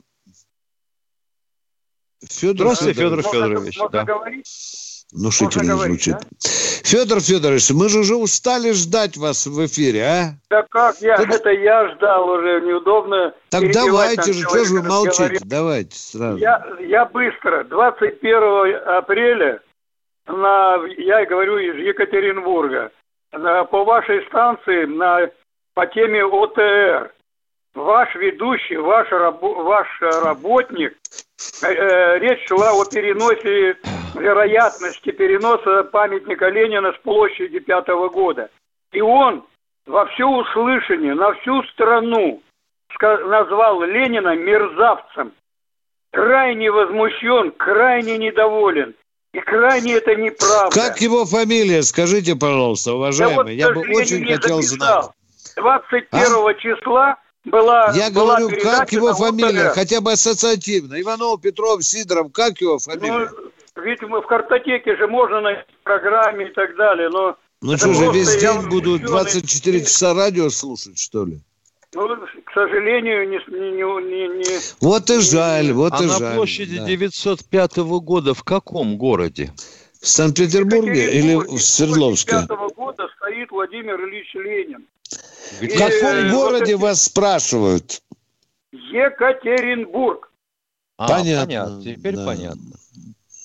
[2.22, 3.76] Федор Здравствуйте, Федор Федорович.
[3.78, 4.04] Можно, да.
[4.04, 4.85] говорить?
[5.16, 6.14] Внушительно звучит.
[6.14, 6.48] Да?
[6.84, 10.24] Федор Федорович, мы же уже устали ждать вас в эфире, а?
[10.50, 11.34] Да как я, Тут...
[11.34, 13.34] это я ждал уже, неудобно.
[13.48, 15.38] Так давайте же, что же вы молчите?
[15.42, 16.36] Давайте сразу.
[16.36, 17.64] Я, я быстро.
[17.64, 19.60] 21 апреля,
[20.26, 22.92] на, я говорю из Екатеринбурга,
[23.32, 25.30] на, по вашей станции на,
[25.74, 27.10] по теме ОТР,
[27.74, 30.94] ваш ведущий, ваш, рабо, ваш работник,
[31.62, 33.76] э, э, речь шла о переносе
[34.20, 38.50] вероятности переноса памятника Ленина с площади пятого года.
[38.92, 39.44] И он
[39.86, 42.42] во все услышание, на всю страну
[43.00, 45.32] назвал Ленина мерзавцем.
[46.12, 48.94] Крайне возмущен, крайне недоволен.
[49.32, 50.74] И крайне это неправда.
[50.74, 53.54] Как его фамилия, скажите, пожалуйста, уважаемый?
[53.54, 55.02] Я, вот, Я бы очень хотел записал.
[55.02, 55.12] знать.
[55.56, 56.54] 21 а?
[56.54, 61.00] числа была Я была говорю, как его фамилия, хотя бы ассоциативно.
[61.00, 63.30] Иванов, Петров, Сидоров, как его фамилия?
[63.30, 67.36] Ну, ведь в картотеке же можно найти программе и так далее, но...
[67.62, 71.40] Ну что же, весь день буду 24 часа радио слушать, что ли?
[71.94, 72.08] Ну,
[72.44, 73.38] к сожалению, не...
[73.48, 76.16] не, не, не вот и жаль, вот а и жаль.
[76.16, 76.86] А на площади да.
[76.86, 79.52] 905 года в каком городе?
[80.00, 82.32] В Санкт-Петербурге или в Свердловске?
[82.32, 84.86] 905 года стоит Владимир Ильич Ленин.
[85.60, 88.02] В каком и, городе вот вас спрашивают?
[88.72, 90.30] Екатеринбург.
[90.98, 91.46] А, понятно.
[91.46, 91.82] понятно.
[91.82, 92.26] Теперь да.
[92.26, 92.72] понятно.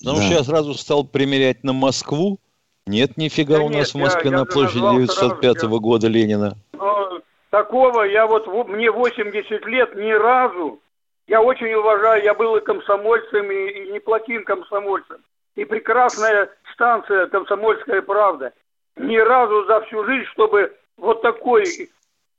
[0.02, 0.24] Потому да.
[0.24, 2.38] что я сразу стал примерять на Москву.
[2.86, 6.56] Нет, нифига да у нас нет, в Москве я, на площади 905 сразу, года Ленина.
[6.72, 10.80] Но такого я вот, мне 80 лет, ни разу.
[11.28, 15.18] Я очень уважаю, я был и комсомольцем, и, и неплохим комсомольцем.
[15.54, 18.52] И прекрасная станция «Комсомольская правда».
[18.96, 21.64] Ни разу за всю жизнь, чтобы вот такой,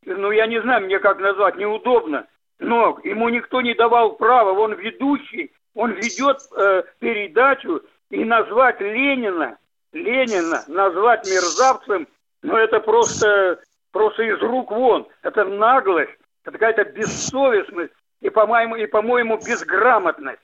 [0.05, 2.27] ну я не знаю, мне как назвать, неудобно,
[2.59, 9.57] но ему никто не давал права, он ведущий, он ведет э, передачу и назвать Ленина,
[9.91, 12.07] Ленина назвать мерзавцем,
[12.41, 13.59] ну это просто,
[13.91, 15.07] просто из рук вон.
[15.21, 16.11] Это наглость,
[16.43, 20.41] это какая-то бессовестность и, по-моему, и, по-моему, безграмотность.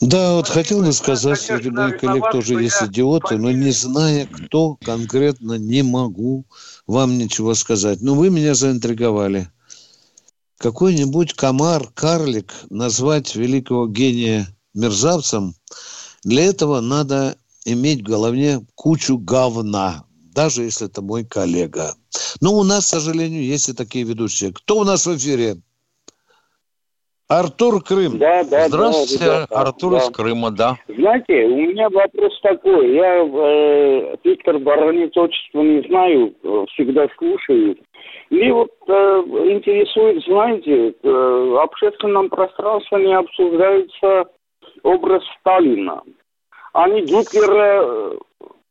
[0.00, 4.76] Да, вот хотел бы сказать, среди моих коллег тоже есть идиоты, но не зная, кто
[4.84, 6.44] конкретно, не могу
[6.86, 8.02] вам ничего сказать.
[8.02, 9.48] Но вы меня заинтриговали.
[10.58, 15.54] Какой-нибудь комар, карлик назвать великого гения мерзавцем,
[16.24, 17.36] для этого надо
[17.66, 20.04] иметь в голове кучу говна,
[20.34, 21.94] даже если это мой коллега.
[22.40, 24.52] Но у нас, к сожалению, есть и такие ведущие.
[24.52, 25.56] Кто у нас в эфире?
[27.28, 28.18] Артур Крым.
[28.18, 29.98] Да, да, Здравствуйте, да, да, Артур да.
[29.98, 30.76] из Крыма, да.
[30.86, 32.94] Знаете, у меня вопрос такой.
[32.94, 37.76] Я э, Виктор Баранец отчество не знаю, э, всегда слушаю.
[38.30, 44.24] И вот э, интересует, знаете, э, в общественном пространстве не обсуждается
[44.82, 46.02] образ Сталина.
[46.72, 48.18] Они Гитлера э,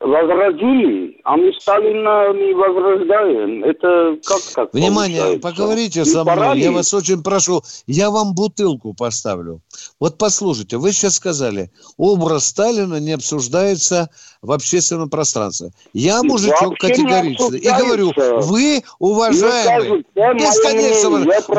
[0.00, 3.64] возродили, а мы Сталина не возрождаем.
[3.64, 5.48] Это как так Внимание, получается?
[5.48, 6.62] поговорите Не со мной, ли?
[6.64, 7.62] я вас очень прошу.
[7.86, 9.60] Я вам бутылку поставлю.
[9.98, 14.10] Вот послушайте, вы сейчас сказали, образ Сталина не обсуждается
[14.42, 15.70] в общественном пространстве.
[15.94, 17.58] Я мужичок Вообще категоричный.
[17.58, 21.08] И говорю, вы, уважаемый, бесконечно,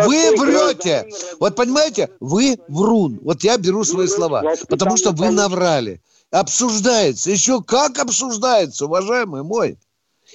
[0.06, 1.08] вы врете.
[1.40, 3.20] Вот понимаете, вы врун.
[3.24, 6.02] Вот я беру свои слова, потому что вы наврали.
[6.32, 7.32] Обсуждается.
[7.32, 9.78] Еще как обсуждается, уважаемый мой.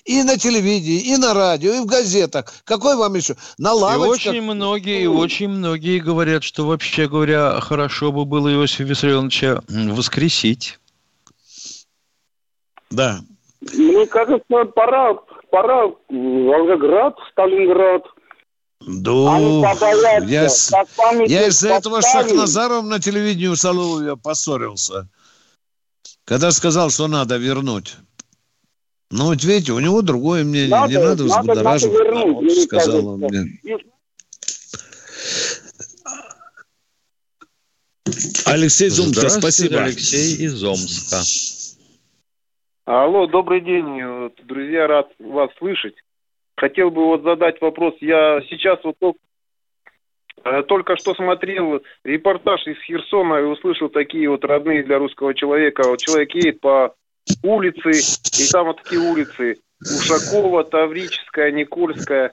[0.06, 2.50] И на телевидении, и на радио, и в газетах.
[2.64, 3.36] Какой вам еще?
[3.58, 4.32] На И лавочках.
[4.32, 10.80] очень многие, и очень многие говорят, что вообще говоря, хорошо бы было Иосифа Виссарионовича воскресить.
[12.90, 13.20] Да.
[13.60, 15.14] Мне кажется, пора,
[15.50, 18.02] пора Волгоград, Сталинград.
[18.80, 22.10] Да, побоятся, я, я из-за этого с.
[22.10, 25.08] Шахназаровым на телевидении у Соловьева поссорился.
[26.24, 27.96] Когда сказал, что надо вернуть.
[29.10, 30.68] Ну, вот видите, у него другое мнение.
[30.68, 31.98] Надо, не надо надо, надо взбудораживать.
[31.98, 33.78] вернуть, Вот мне сказал он мне.
[38.46, 39.82] Алексей из Омска, спасибо.
[39.82, 41.22] Алексей из Омска.
[42.84, 45.94] Алло, добрый день, вот, друзья, рад вас слышать.
[46.56, 47.94] Хотел бы вот задать вопрос.
[48.00, 48.96] Я сейчас вот
[50.36, 55.34] только, э, только что смотрел репортаж из Херсона и услышал такие вот родные для русского
[55.34, 55.82] человека.
[55.86, 56.94] Вот человек едет по
[57.42, 59.58] улице, и там вот такие улицы.
[59.80, 62.32] Ушакова, Таврическая, Никольская.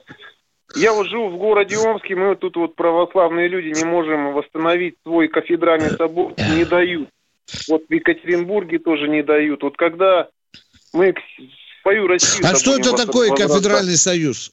[0.76, 5.26] Я вот живу в городе Омске, мы тут вот православные люди не можем восстановить свой
[5.26, 7.08] кафедральный собор, не дают.
[7.68, 9.62] Вот в Екатеринбурге тоже не дают.
[9.64, 10.28] Вот когда
[10.92, 11.12] мы
[11.82, 12.46] свою Россию...
[12.46, 13.48] А что это такое возрастать?
[13.48, 14.52] кафедральный союз?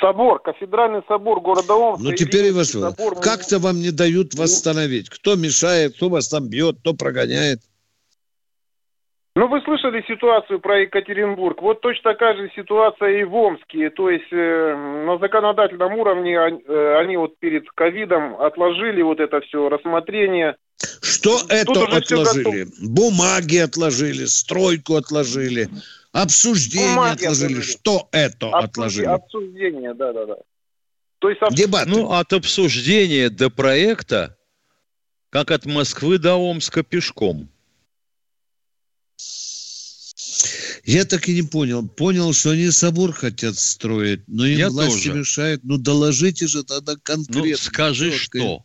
[0.00, 2.04] Собор, кафедральный собор города Омска.
[2.04, 2.48] Ну, теперь и.
[2.50, 5.08] Ильинский собор, Как-то вам не дают восстановить.
[5.08, 7.60] Кто мешает, кто вас там бьет, кто прогоняет.
[9.36, 11.60] Ну, вы слышали ситуацию про Екатеринбург.
[11.60, 13.90] Вот точно такая же ситуация и в Омске.
[13.90, 19.42] То есть э, на законодательном уровне они, э, они вот перед ковидом отложили вот это
[19.42, 20.56] все рассмотрение.
[21.02, 22.66] Что это уже всё отложили?
[22.80, 25.68] Бумаги отложили, стройку отложили,
[26.22, 27.44] обсуждение Бумаги отложили.
[27.54, 27.72] отложили.
[27.72, 29.04] Что это Обсужди- отложили?
[29.06, 30.36] Обсуждение, да-да-да.
[31.18, 34.36] То есть обс- Ну, от обсуждения до проекта,
[35.30, 37.48] как от Москвы до Омска пешком.
[40.84, 41.86] Я так и не понял.
[41.88, 45.14] Понял, что они собор хотят строить, но им Я власти тоже.
[45.14, 45.64] мешают.
[45.64, 47.50] Ну, доложите же тогда конкретно.
[47.50, 48.38] Ну, скажи, Четко.
[48.38, 48.64] что.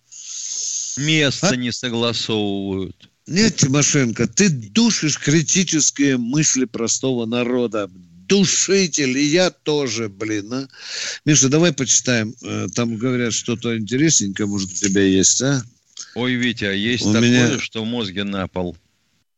[0.97, 1.55] Место А?
[1.55, 3.09] не согласовывают.
[3.27, 7.89] Нет, Тимошенко, ты душишь критические мысли простого народа.
[8.27, 10.67] Душитель, и я тоже, блин, а.
[11.25, 12.33] Миша, давай почитаем.
[12.41, 15.61] Э, Там говорят, что-то интересненькое, может, у тебя есть, а?
[16.15, 18.77] Ой, Витя, а есть У такое, меня- что в мозге на пол.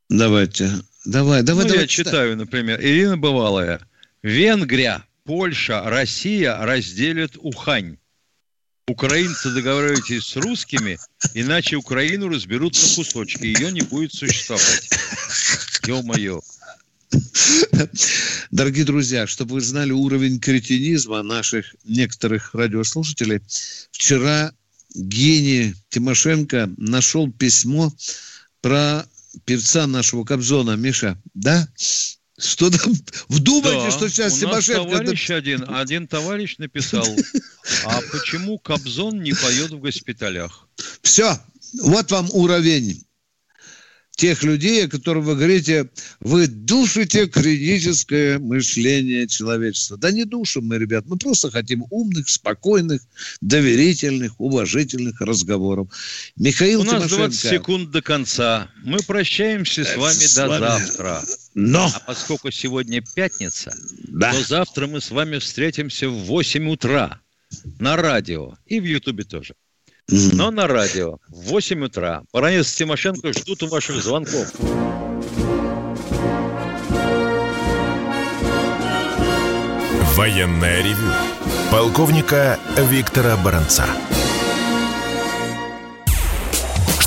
[0.09, 0.71] Давайте.
[1.05, 1.81] Давай, давай, ну, давай.
[1.83, 3.81] я читаю, например, Ирина Бывалая.
[4.21, 7.97] Венгрия, Польша, Россия разделят Ухань.
[8.87, 10.99] Украинцы договаривайтесь с русскими,
[11.33, 14.89] иначе Украину разберут на кусочки, ее не будет существовать.
[15.87, 16.41] Ё-моё.
[18.51, 23.39] Дорогие друзья, чтобы вы знали уровень кретинизма наших некоторых радиослушателей,
[23.91, 24.51] вчера
[24.93, 27.93] гений Тимошенко нашел письмо
[28.59, 29.05] про
[29.45, 30.75] певца нашего Кобзона.
[30.75, 31.69] Миша, да?
[32.39, 32.93] Что там?
[33.27, 37.05] Вдумайте, Да, что сейчас у нас товарищ один, один товарищ написал,
[37.85, 40.67] а почему Кобзон не поет в госпиталях?
[41.03, 41.37] Все,
[41.81, 43.05] вот вам уровень
[44.15, 45.89] тех людей, о которых вы говорите,
[46.19, 49.97] вы душите критическое мышление человечества.
[49.97, 53.01] Да не душим мы, ребят, мы просто хотим умных, спокойных,
[53.41, 55.89] доверительных, уважительных разговоров.
[56.35, 57.17] Михаил У нас Тимошенко.
[57.17, 58.69] 20 секунд до конца.
[58.83, 60.59] Мы прощаемся с вами С до вами.
[60.61, 61.23] завтра.
[61.55, 61.91] Но.
[61.93, 63.73] А поскольку сегодня пятница,
[64.07, 64.31] Да.
[64.31, 67.19] то завтра мы с вами встретимся в 8 утра
[67.79, 69.55] на радио и в Ютубе тоже.
[70.09, 72.23] Но на радио в 8 утра.
[72.33, 74.51] Баранец Тимошенко ждут у ваших звонков.
[80.15, 81.11] Военная ревю.
[81.71, 83.85] Полковника Виктора Баранца.